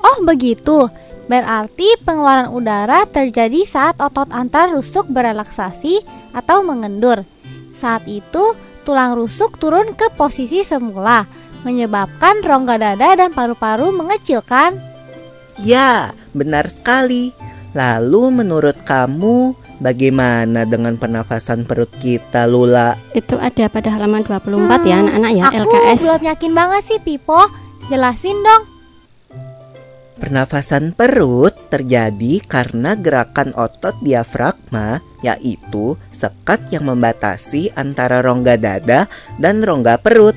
Oh 0.01 0.25
begitu, 0.25 0.89
berarti 1.29 2.01
pengeluaran 2.01 2.49
udara 2.49 3.05
terjadi 3.05 3.69
saat 3.69 4.01
otot 4.01 4.33
antar 4.33 4.73
rusuk 4.73 5.05
berelaksasi 5.13 6.01
atau 6.33 6.65
mengendur. 6.65 7.29
Saat 7.81 8.05
itu, 8.05 8.53
tulang 8.85 9.17
rusuk 9.17 9.57
turun 9.57 9.97
ke 9.97 10.13
posisi 10.13 10.61
semula, 10.61 11.25
menyebabkan 11.65 12.45
rongga 12.45 12.77
dada 12.77 13.17
dan 13.17 13.33
paru-paru 13.33 13.89
mengecilkan. 13.89 14.77
Ya, 15.57 16.13
benar 16.37 16.69
sekali. 16.69 17.33
Lalu 17.73 18.43
menurut 18.43 18.83
kamu 18.83 19.55
bagaimana 19.81 20.67
dengan 20.67 20.99
pernafasan 20.99 21.65
perut 21.65 21.89
kita 22.03 22.45
Lula? 22.45 22.99
Itu 23.15 23.39
ada 23.39 23.71
pada 23.71 23.95
halaman 23.95 24.27
24 24.27 24.85
ya 24.85 24.97
anak-anak 25.01 25.33
ya 25.33 25.45
Aku 25.49 25.71
LKS. 25.71 25.99
belum 26.03 26.23
yakin 26.35 26.53
banget 26.53 26.83
sih 26.85 26.99
Pipo, 27.01 27.41
jelasin 27.89 28.43
dong. 28.43 28.80
Pernafasan 30.21 30.93
perut 30.93 31.57
terjadi 31.73 32.45
karena 32.45 32.93
gerakan 32.93 33.57
otot 33.57 33.97
diafragma 34.05 35.01
yaitu 35.25 35.97
sekat 36.13 36.61
yang 36.69 36.93
membatasi 36.93 37.73
antara 37.73 38.21
rongga 38.21 38.61
dada 38.61 39.09
dan 39.41 39.65
rongga 39.65 39.97
perut. 39.97 40.37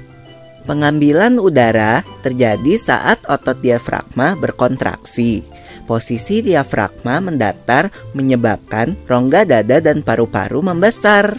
Pengambilan 0.64 1.36
udara 1.36 2.00
terjadi 2.24 2.80
saat 2.80 3.20
otot 3.28 3.60
diafragma 3.60 4.40
berkontraksi. 4.40 5.44
Posisi 5.84 6.40
diafragma 6.40 7.20
mendatar 7.20 7.92
menyebabkan 8.16 8.96
rongga 9.04 9.44
dada 9.44 9.84
dan 9.84 10.00
paru-paru 10.00 10.64
membesar. 10.64 11.36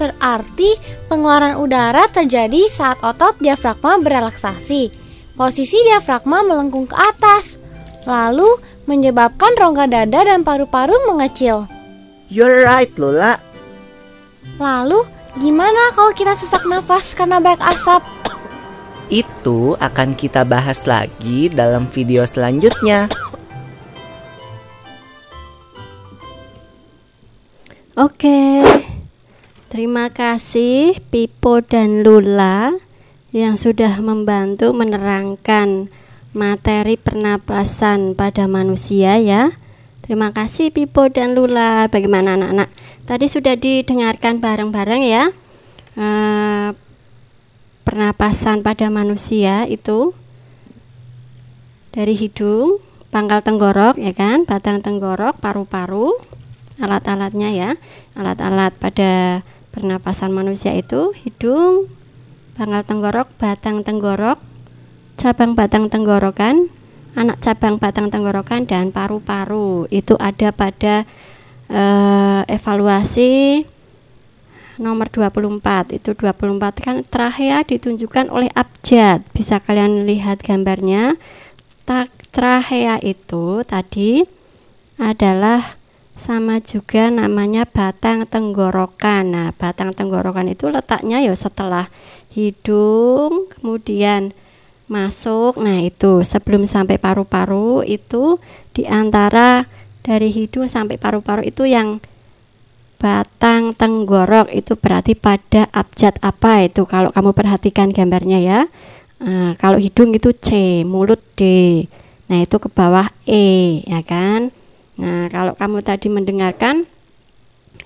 Berarti 0.00 0.80
pengeluaran 1.12 1.60
udara 1.60 2.08
terjadi 2.08 2.72
saat 2.72 2.96
otot 3.04 3.36
diafragma 3.36 4.00
berelaksasi. 4.00 4.97
Posisi 5.38 5.78
diafragma 5.86 6.42
melengkung 6.42 6.90
ke 6.90 6.98
atas, 6.98 7.62
lalu 8.10 8.58
menyebabkan 8.90 9.54
rongga 9.54 9.86
dada 9.86 10.26
dan 10.26 10.42
paru-paru 10.42 10.98
mengecil. 11.06 11.70
You're 12.26 12.66
right, 12.66 12.90
Lula. 12.98 13.38
Lalu, 14.58 15.06
gimana 15.38 15.94
kalau 15.94 16.10
kita 16.10 16.34
sesak 16.34 16.66
nafas 16.66 17.14
karena 17.14 17.38
banyak 17.38 17.62
asap? 17.62 18.02
Itu 19.14 19.78
akan 19.78 20.18
kita 20.18 20.42
bahas 20.42 20.82
lagi 20.90 21.46
dalam 21.54 21.86
video 21.86 22.26
selanjutnya. 22.26 23.06
Oke, 27.94 28.58
terima 29.70 30.10
kasih 30.10 30.98
Pipo 31.14 31.62
dan 31.62 32.02
Lula 32.02 32.87
yang 33.34 33.60
sudah 33.60 34.00
membantu 34.00 34.72
menerangkan 34.72 35.92
materi 36.32 36.96
pernapasan 36.96 38.16
pada 38.16 38.48
manusia 38.48 39.20
ya. 39.20 39.56
Terima 40.04 40.32
kasih 40.32 40.72
Pipo 40.72 41.08
dan 41.12 41.36
Lula. 41.36 41.88
Bagaimana 41.92 42.40
anak-anak? 42.40 42.72
Tadi 43.04 43.26
sudah 43.28 43.56
didengarkan 43.56 44.40
bareng-bareng 44.40 45.02
ya. 45.04 45.28
Eh, 45.98 46.70
pernapasan 47.84 48.64
pada 48.64 48.88
manusia 48.88 49.68
itu 49.68 50.16
dari 51.92 52.16
hidung, 52.16 52.80
pangkal 53.12 53.44
tenggorok 53.44 54.00
ya 54.00 54.12
kan, 54.16 54.44
batang 54.48 54.80
tenggorok, 54.80 55.36
paru-paru, 55.40 56.12
alat-alatnya 56.78 57.50
ya 57.50 57.70
alat-alat 58.14 58.72
pada 58.78 59.42
pernapasan 59.74 60.30
manusia 60.30 60.72
itu 60.74 61.10
hidung 61.26 61.90
pangkal 62.58 62.82
tenggorok 62.82 63.30
batang 63.38 63.86
tenggorok 63.86 64.42
cabang 65.14 65.54
batang 65.54 65.86
tenggorokan 65.86 66.74
anak 67.18 67.42
cabang 67.42 67.82
batang 67.82 68.10
tenggorokan 68.14 68.62
dan 68.62 68.94
paru-paru. 68.94 69.90
Itu 69.90 70.14
ada 70.22 70.54
pada 70.54 71.02
uh, 71.66 72.42
evaluasi 72.46 73.64
nomor 74.78 75.10
24 75.10 75.98
itu 75.98 76.14
24 76.14 76.78
kan 76.78 76.96
trachea 77.02 77.66
ditunjukkan 77.66 78.30
oleh 78.30 78.50
abjad. 78.54 79.26
Bisa 79.34 79.58
kalian 79.58 80.06
lihat 80.06 80.42
gambarnya. 80.46 81.18
Trachea 82.30 83.00
itu 83.00 83.64
tadi 83.66 84.22
adalah 85.00 85.78
sama 86.18 86.58
juga 86.62 87.08
namanya 87.08 87.64
batang 87.64 88.26
tenggorokan. 88.26 89.24
Nah, 89.24 89.48
batang 89.54 89.94
tenggorokan 89.94 90.50
itu 90.50 90.68
letaknya 90.68 91.22
ya 91.22 91.32
setelah 91.32 91.88
hidung, 92.32 93.48
kemudian 93.52 94.32
masuk. 94.88 95.60
Nah, 95.60 95.84
itu 95.84 96.24
sebelum 96.24 96.64
sampai 96.64 96.96
paru-paru 96.96 97.84
itu 97.84 98.40
di 98.72 98.88
antara 98.88 99.68
dari 100.00 100.32
hidung 100.32 100.64
sampai 100.64 100.96
paru-paru 100.96 101.44
itu 101.44 101.68
yang 101.68 102.00
batang 102.98 103.78
tenggorok 103.78 104.50
itu 104.50 104.74
berarti 104.74 105.14
pada 105.14 105.70
abjad 105.70 106.18
apa 106.18 106.66
itu 106.66 106.82
kalau 106.82 107.14
kamu 107.14 107.30
perhatikan 107.30 107.94
gambarnya 107.94 108.38
ya. 108.42 108.60
Nah, 109.18 109.54
kalau 109.58 109.78
hidung 109.78 110.14
itu 110.14 110.34
C, 110.34 110.82
mulut 110.82 111.22
D. 111.38 111.42
Nah, 112.28 112.44
itu 112.44 112.56
ke 112.60 112.68
bawah 112.70 113.08
E, 113.24 113.82
ya 113.86 114.02
kan? 114.02 114.50
Nah, 114.98 115.30
kalau 115.30 115.54
kamu 115.54 115.78
tadi 115.82 116.10
mendengarkan 116.10 116.86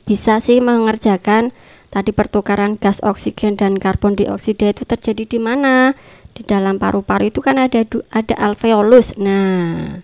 bisa 0.09 0.41
sih 0.43 0.59
mengerjakan 0.59 1.55
tadi 1.93 2.11
pertukaran 2.17 2.81
gas 2.81 3.05
oksigen 3.05 3.61
dan 3.61 3.77
karbon 3.77 4.17
dioksida 4.17 4.73
itu 4.73 4.89
terjadi 4.89 5.29
di 5.29 5.39
mana? 5.39 5.93
Di 6.33 6.43
dalam 6.49 6.81
paru-paru 6.81 7.29
itu 7.29 7.45
kan 7.45 7.61
ada 7.61 7.85
ada 8.09 8.35
alveolus. 8.41 9.21
Nah, 9.21 10.01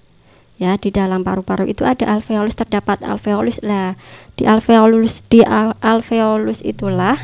ya 0.61 0.77
di 0.77 0.93
dalam 0.93 1.25
paru-paru 1.25 1.65
itu 1.65 1.89
ada 1.89 2.05
alveolus 2.05 2.53
terdapat 2.53 3.01
alveolus 3.01 3.65
lah. 3.65 3.97
Di 4.37 4.45
alveolus 4.45 5.25
di 5.33 5.41
alveolus 5.81 6.61
itulah 6.61 7.17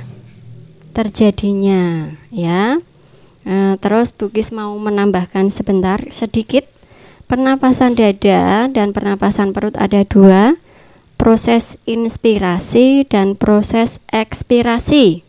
terjadinya 0.97 2.17
ya. 2.33 2.81
Nah, 3.45 3.77
terus 3.77 4.09
Bugis 4.17 4.49
mau 4.57 4.73
menambahkan 4.81 5.53
sebentar 5.53 6.01
sedikit 6.09 6.65
Pernapasan 7.25 7.97
dada 7.97 8.69
dan 8.69 8.93
pernapasan 8.93 9.57
perut 9.57 9.73
ada 9.81 10.05
dua, 10.05 10.61
proses 11.25 11.81
inspirasi 11.89 13.09
dan 13.09 13.33
proses 13.33 13.97
ekspirasi. 14.13 15.25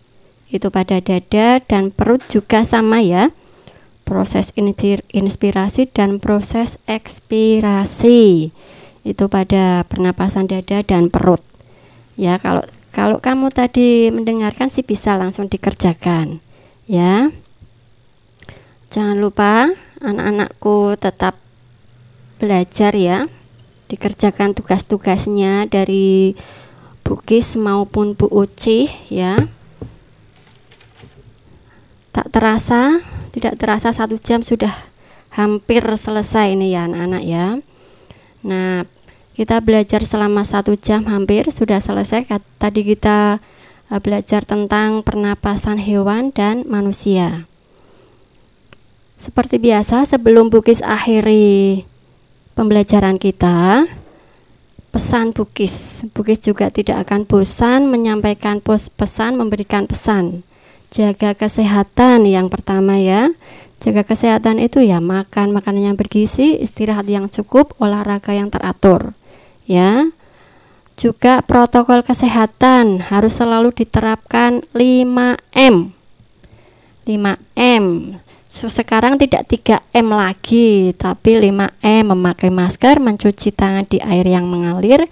Itu 0.51 0.67
pada 0.67 0.99
dada 0.99 1.63
dan 1.63 1.95
perut 1.95 2.19
juga 2.27 2.67
sama 2.67 2.99
ya. 2.99 3.31
Proses 4.03 4.51
inspirasi 5.15 5.87
dan 5.87 6.19
proses 6.19 6.75
ekspirasi. 6.83 8.51
Itu 9.07 9.31
pada 9.31 9.87
pernapasan 9.87 10.51
dada 10.51 10.83
dan 10.83 11.07
perut. 11.07 11.39
Ya, 12.19 12.43
kalau 12.43 12.67
kalau 12.91 13.23
kamu 13.23 13.55
tadi 13.55 14.11
mendengarkan 14.11 14.67
sih 14.67 14.83
bisa 14.83 15.15
langsung 15.15 15.47
dikerjakan. 15.47 16.43
Ya. 16.91 17.31
Jangan 18.91 19.15
lupa 19.15 19.71
anak-anakku 20.03 20.99
tetap 20.99 21.39
belajar 22.35 22.91
ya 22.99 23.31
dikerjakan 23.87 24.57
tugas-tugasnya 24.57 25.69
dari 25.69 26.33
Bu 27.05 27.21
Kis 27.21 27.53
maupun 27.53 28.17
Bu 28.17 28.25
Uci 28.29 28.89
ya. 29.13 29.37
Tak 32.09 32.31
terasa 32.31 33.03
tidak 33.35 33.59
terasa 33.59 33.91
satu 33.91 34.15
jam 34.15 34.39
sudah 34.39 34.71
hampir 35.35 35.83
selesai 35.83 36.55
ini 36.55 36.73
ya 36.73 36.87
anak-anak 36.87 37.23
ya. 37.27 37.47
Nah 38.41 38.87
kita 39.35 39.59
belajar 39.59 39.99
selama 39.99 40.47
satu 40.47 40.79
jam 40.79 41.03
hampir 41.11 41.51
sudah 41.51 41.83
selesai. 41.83 42.23
Tadi 42.57 42.81
kita 42.87 43.43
uh, 43.91 43.99
belajar 43.99 44.47
tentang 44.47 45.03
pernapasan 45.03 45.77
hewan 45.77 46.31
dan 46.31 46.63
manusia. 46.65 47.45
Seperti 49.19 49.59
biasa 49.59 50.07
sebelum 50.07 50.47
Bukis 50.47 50.79
akhiri 50.83 51.83
pembelajaran 52.55 53.19
kita, 53.19 53.85
pesan 54.89 55.35
Bukis. 55.35 56.07
Bukis 56.15 56.39
juga 56.39 56.71
tidak 56.71 57.03
akan 57.05 57.27
bosan 57.27 57.91
menyampaikan 57.91 58.63
pesan, 58.63 59.35
memberikan 59.35 59.85
pesan. 59.85 60.41
Jaga 60.89 61.35
kesehatan 61.35 62.23
yang 62.23 62.47
pertama 62.47 62.95
ya. 62.95 63.27
Jaga 63.83 64.07
kesehatan 64.07 64.63
itu 64.63 64.79
ya 64.79 65.03
makan 65.03 65.51
makanan 65.51 65.91
yang 65.91 65.97
bergizi, 65.99 66.55
istirahat 66.63 67.05
yang 67.11 67.27
cukup, 67.27 67.75
olahraga 67.77 68.31
yang 68.31 68.47
teratur. 68.47 69.11
Ya. 69.67 70.09
Juga 70.95 71.43
protokol 71.43 72.07
kesehatan 72.07 73.11
harus 73.11 73.35
selalu 73.35 73.75
diterapkan 73.75 74.63
5M. 74.71 75.91
5M 77.03 77.85
sekarang 78.55 79.19
tidak 79.19 79.51
3M 79.51 80.07
lagi, 80.15 80.95
tapi 80.95 81.35
5M 81.35 82.15
memakai 82.15 82.47
masker, 82.47 83.03
mencuci 83.03 83.51
tangan 83.51 83.83
di 83.83 83.99
air 83.99 84.23
yang 84.23 84.47
mengalir, 84.47 85.11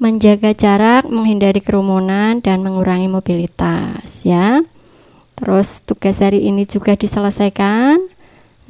menjaga 0.00 0.56
jarak, 0.56 1.04
menghindari 1.04 1.60
kerumunan 1.60 2.40
dan 2.40 2.64
mengurangi 2.64 3.04
mobilitas 3.04 4.24
ya. 4.24 4.64
Terus 5.36 5.84
tugas 5.84 6.24
hari 6.24 6.48
ini 6.48 6.64
juga 6.64 6.96
diselesaikan. 6.96 8.00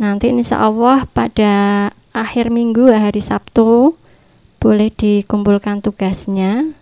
Nanti 0.02 0.34
insya 0.34 0.58
Allah 0.58 1.06
pada 1.06 1.54
akhir 2.10 2.50
minggu 2.50 2.90
hari 2.90 3.22
Sabtu 3.22 3.94
boleh 4.58 4.90
dikumpulkan 4.90 5.80
tugasnya 5.80 6.74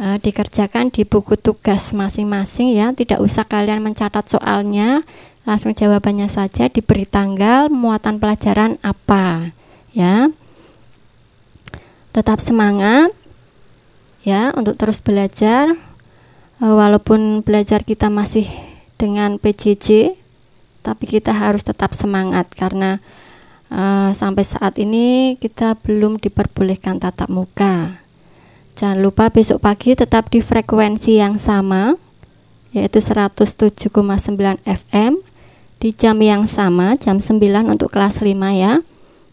e, 0.00 0.06
dikerjakan 0.18 0.90
di 0.90 1.04
buku 1.06 1.36
tugas 1.38 1.92
masing-masing 1.94 2.74
ya 2.74 2.90
tidak 2.96 3.20
usah 3.22 3.46
kalian 3.46 3.84
mencatat 3.84 4.26
soalnya 4.26 5.04
Langsung 5.48 5.72
jawabannya 5.72 6.28
saja 6.28 6.68
diberi 6.68 7.08
tanggal 7.08 7.72
muatan 7.72 8.20
pelajaran 8.20 8.76
apa 8.84 9.54
ya. 9.90 10.28
Tetap 12.10 12.42
semangat 12.42 13.14
ya 14.20 14.52
untuk 14.52 14.76
terus 14.76 15.00
belajar 15.00 15.72
e, 16.60 16.64
walaupun 16.66 17.40
belajar 17.40 17.86
kita 17.86 18.12
masih 18.12 18.44
dengan 19.00 19.40
PJJ 19.40 20.12
tapi 20.80 21.04
kita 21.08 21.32
harus 21.32 21.64
tetap 21.64 21.92
semangat 21.92 22.48
karena 22.56 23.00
uh, 23.68 24.10
sampai 24.16 24.44
saat 24.44 24.80
ini 24.80 25.36
kita 25.36 25.76
belum 25.80 26.16
diperbolehkan 26.18 27.00
tatap 27.00 27.28
muka. 27.28 28.00
Jangan 28.80 28.98
lupa 29.00 29.28
besok 29.28 29.60
pagi 29.60 29.92
tetap 29.92 30.32
di 30.32 30.40
frekuensi 30.40 31.20
yang 31.20 31.36
sama 31.36 31.96
yaitu 32.72 33.02
107,9 33.02 33.92
FM 34.64 35.12
di 35.80 35.96
jam 35.96 36.20
yang 36.20 36.44
sama 36.44 36.94
jam 37.00 37.18
9 37.18 37.40
untuk 37.72 37.88
kelas 37.88 38.20
5 38.20 38.36
ya. 38.52 38.84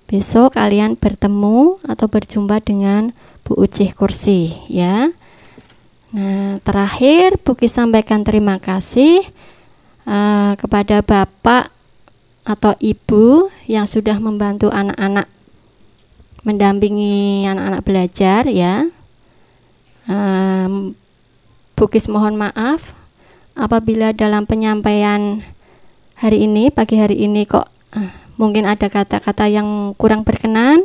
Besok 0.07 0.55
kalian 0.55 0.95
bertemu 0.95 1.83
atau 1.83 2.07
berjumpa 2.07 2.63
dengan 2.63 3.11
Bu 3.43 3.59
Ucih 3.59 3.91
Kursi 3.91 4.55
ya. 4.71 5.11
Nah 6.15 6.63
terakhir 6.63 7.35
Buki 7.43 7.67
sampaikan 7.67 8.23
terima 8.23 8.63
kasih 8.63 9.27
uh, 10.07 10.55
kepada 10.55 11.03
Bapak 11.03 11.75
atau 12.47 12.71
Ibu 12.79 13.51
yang 13.67 13.83
sudah 13.83 14.15
membantu 14.23 14.71
anak-anak 14.71 15.27
mendampingi 16.47 17.43
anak-anak 17.43 17.83
belajar 17.83 18.47
ya. 18.47 18.87
Um, 20.07 20.95
Bukis 21.75 22.07
mohon 22.07 22.39
maaf 22.39 22.95
apabila 23.53 24.15
dalam 24.15 24.47
penyampaian 24.47 25.43
hari 26.18 26.49
ini 26.49 26.74
pagi 26.74 26.97
hari 26.97 27.22
ini 27.22 27.45
kok 27.45 27.70
uh, 27.93 28.11
mungkin 28.41 28.65
ada 28.65 28.89
kata-kata 28.89 29.45
yang 29.45 29.93
kurang 30.01 30.26
berkenan 30.26 30.82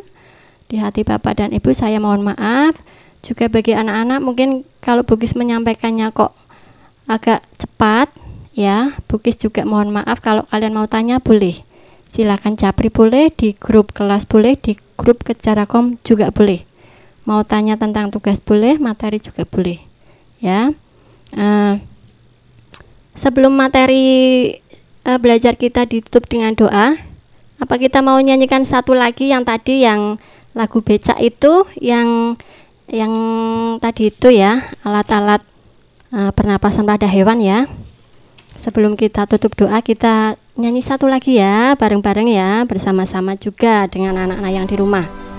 di 0.68 0.76
hati 0.80 1.04
Bapak 1.04 1.40
dan 1.40 1.50
Ibu 1.52 1.72
saya 1.72 2.00
mohon 2.00 2.24
maaf. 2.24 2.80
Juga 3.22 3.46
bagi 3.46 3.70
anak-anak 3.70 4.18
mungkin 4.18 4.66
kalau 4.82 5.06
Bugis 5.06 5.38
menyampaikannya 5.38 6.10
kok 6.12 6.34
agak 7.06 7.44
cepat 7.56 8.12
ya. 8.52 8.96
Bugis 9.08 9.38
juga 9.40 9.64
mohon 9.64 9.92
maaf 9.92 10.20
kalau 10.20 10.44
kalian 10.48 10.76
mau 10.76 10.88
tanya 10.88 11.20
boleh. 11.20 11.60
Silakan 12.12 12.60
capri 12.60 12.92
boleh 12.92 13.32
di 13.32 13.56
grup 13.56 13.96
kelas 13.96 14.28
boleh 14.28 14.58
di 14.60 14.76
grup 15.00 15.24
kecarakom 15.24 15.96
juga 16.04 16.28
boleh. 16.28 16.66
Mau 17.24 17.40
tanya 17.46 17.78
tentang 17.78 18.10
tugas 18.10 18.42
boleh 18.42 18.76
materi 18.76 19.22
juga 19.22 19.46
boleh 19.48 19.78
ya. 20.42 20.74
Uh, 21.32 21.80
sebelum 23.14 23.54
materi 23.54 24.60
uh, 25.06 25.18
belajar 25.18 25.54
kita 25.58 25.86
ditutup 25.86 26.26
dengan 26.26 26.54
doa, 26.54 26.98
apa 27.62 27.74
kita 27.78 28.02
mau 28.02 28.18
nyanyikan 28.18 28.66
satu 28.66 28.94
lagi 28.94 29.30
yang 29.30 29.46
tadi 29.46 29.86
yang 29.86 30.18
lagu 30.52 30.82
becak 30.82 31.16
itu 31.22 31.64
yang 31.78 32.36
yang 32.90 33.12
tadi 33.80 34.12
itu 34.12 34.28
ya 34.34 34.68
alat-alat 34.84 35.40
uh, 36.12 36.30
pernapasan 36.34 36.84
pada 36.84 37.08
hewan 37.08 37.40
ya. 37.40 37.70
Sebelum 38.52 39.00
kita 39.00 39.24
tutup 39.24 39.56
doa 39.56 39.80
kita 39.80 40.36
nyanyi 40.60 40.84
satu 40.84 41.08
lagi 41.08 41.40
ya 41.40 41.72
bareng-bareng 41.80 42.28
ya 42.28 42.50
bersama-sama 42.68 43.32
juga 43.40 43.88
dengan 43.88 44.28
anak-anak 44.28 44.52
yang 44.52 44.66
di 44.68 44.76
rumah. 44.76 45.31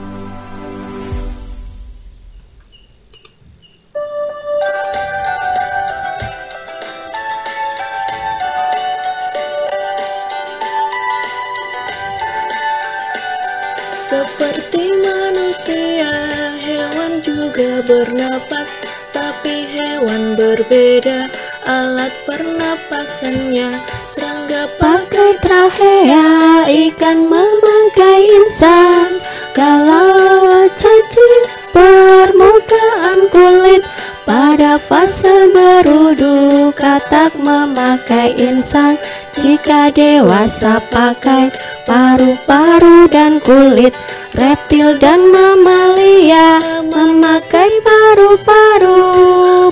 Seperti 14.14 14.94
manusia, 15.02 16.14
hewan 16.62 17.18
juga 17.26 17.82
bernapas, 17.82 18.78
tapi 19.10 19.66
hewan 19.74 20.38
berbeda. 20.38 21.34
Alat 21.66 22.14
pernapasannya, 22.30 23.82
serangga 24.06 24.70
pakai 24.78 25.34
trachea, 25.42 26.30
ikan 26.70 27.26
memakai 27.26 28.30
insan. 28.30 29.18
Kalau 29.58 30.70
cacing 30.78 31.44
permukaan 31.74 33.18
kulit, 33.34 33.82
pada 34.30 34.78
fase 34.78 35.50
berudu 35.58 36.70
katak 36.78 37.34
memakai 37.42 38.38
insang 38.38 38.94
Jika 39.34 39.90
dewasa 39.90 40.78
pakai 40.94 41.50
paru-paru 41.90 43.10
dan 43.10 43.42
kulit 43.42 43.98
Reptil 44.34 44.98
dan 44.98 45.30
mamalia 45.30 46.58
memakai 46.90 47.70
paru-paru. 47.86 49.02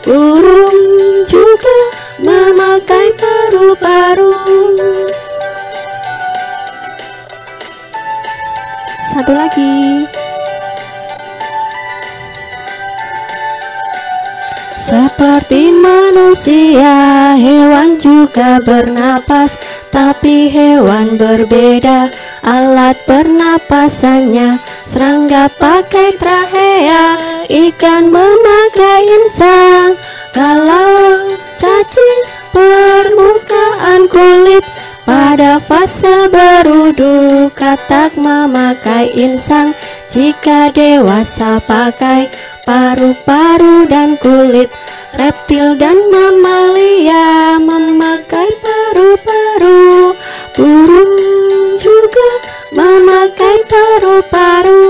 Burung 0.02 0.78
juga 1.26 1.78
memakai 2.22 3.10
paru-paru. 3.18 4.34
Satu 9.14 9.34
lagi 9.34 10.06
Seperti 14.82 15.70
manusia, 15.78 17.38
hewan 17.38 18.02
juga 18.02 18.58
bernapas, 18.66 19.54
tapi 19.94 20.50
hewan 20.50 21.22
berbeda. 21.22 22.10
Alat 22.42 22.98
pernapasannya, 23.06 24.58
serangga 24.90 25.54
pakai 25.54 26.18
trachea, 26.18 27.14
ikan 27.46 28.10
memakai 28.10 29.06
insang. 29.06 29.94
Kalau 30.34 31.30
cacing 31.62 32.22
permukaan 32.50 34.10
kulit 34.10 34.66
pada 35.06 35.62
fase 35.62 36.26
berudu 36.34 37.54
katak 37.54 38.18
memakai 38.18 39.14
insang 39.14 39.78
jika 40.10 40.74
dewasa 40.74 41.62
pakai 41.70 42.34
paru-paru 42.66 43.90
dan 43.90 44.18
kulit 44.22 44.70
reptil 45.18 45.76
dan 45.78 45.98
mamalia 46.14 47.58
memakai 47.58 48.50
paru-paru. 48.62 50.14
Burung 50.56 51.14
juga 51.80 52.30
memakai 52.76 53.56
paru-paru. 53.66 54.84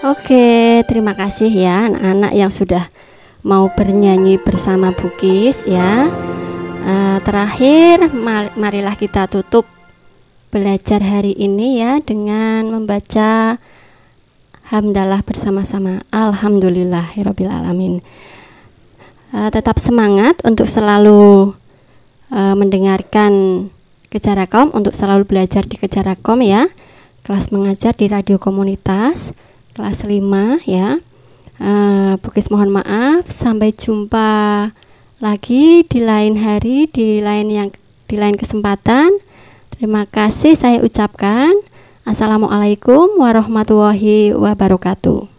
Oke, 0.00 0.80
terima 0.88 1.12
kasih 1.14 1.52
ya 1.52 1.86
anak-anak 1.86 2.32
yang 2.34 2.50
sudah 2.50 2.88
mau 3.40 3.68
bernyanyi 3.72 4.36
bersama 4.40 4.92
Bukis 4.92 5.64
ya. 5.64 6.08
Uh, 6.80 7.18
terakhir, 7.24 8.08
marilah 8.56 8.96
kita 8.96 9.28
tutup 9.28 9.68
belajar 10.50 10.98
hari 11.00 11.36
ini 11.36 11.80
ya 11.80 12.00
dengan 12.00 12.68
membaca 12.72 13.60
hamdalah 14.68 15.20
bersama-sama. 15.24 16.04
Alhamdulillahirobbilalamin. 16.12 18.00
Uh, 19.30 19.50
tetap 19.54 19.78
semangat 19.78 20.40
untuk 20.42 20.66
selalu 20.66 21.54
uh, 22.32 22.54
mendengarkan 22.56 23.66
Kecara 24.10 24.50
Kom, 24.50 24.74
untuk 24.74 24.90
selalu 24.90 25.22
belajar 25.22 25.62
di 25.70 25.78
Kecara 25.78 26.18
Kom 26.18 26.42
ya. 26.42 26.66
Kelas 27.22 27.54
mengajar 27.54 27.94
di 27.94 28.10
radio 28.10 28.42
komunitas 28.42 29.30
kelas 29.78 30.02
5 30.02 30.66
ya. 30.66 30.98
Uh, 31.60 32.16
Bukis 32.24 32.50
mohon 32.50 32.72
maaf, 32.72 33.28
sampai 33.28 33.70
jumpa 33.70 34.72
lagi 35.20 35.84
di 35.84 36.00
lain 36.00 36.40
hari, 36.40 36.88
di 36.90 37.20
lain 37.20 37.52
yang 37.52 37.68
di 38.10 38.16
lain 38.18 38.34
kesempatan. 38.34 39.20
Terima 39.70 40.08
kasih 40.08 40.58
saya 40.58 40.82
ucapkan. 40.82 41.54
Assalamualaikum 42.02 43.20
warahmatullahi 43.22 44.34
wabarakatuh. 44.34 45.29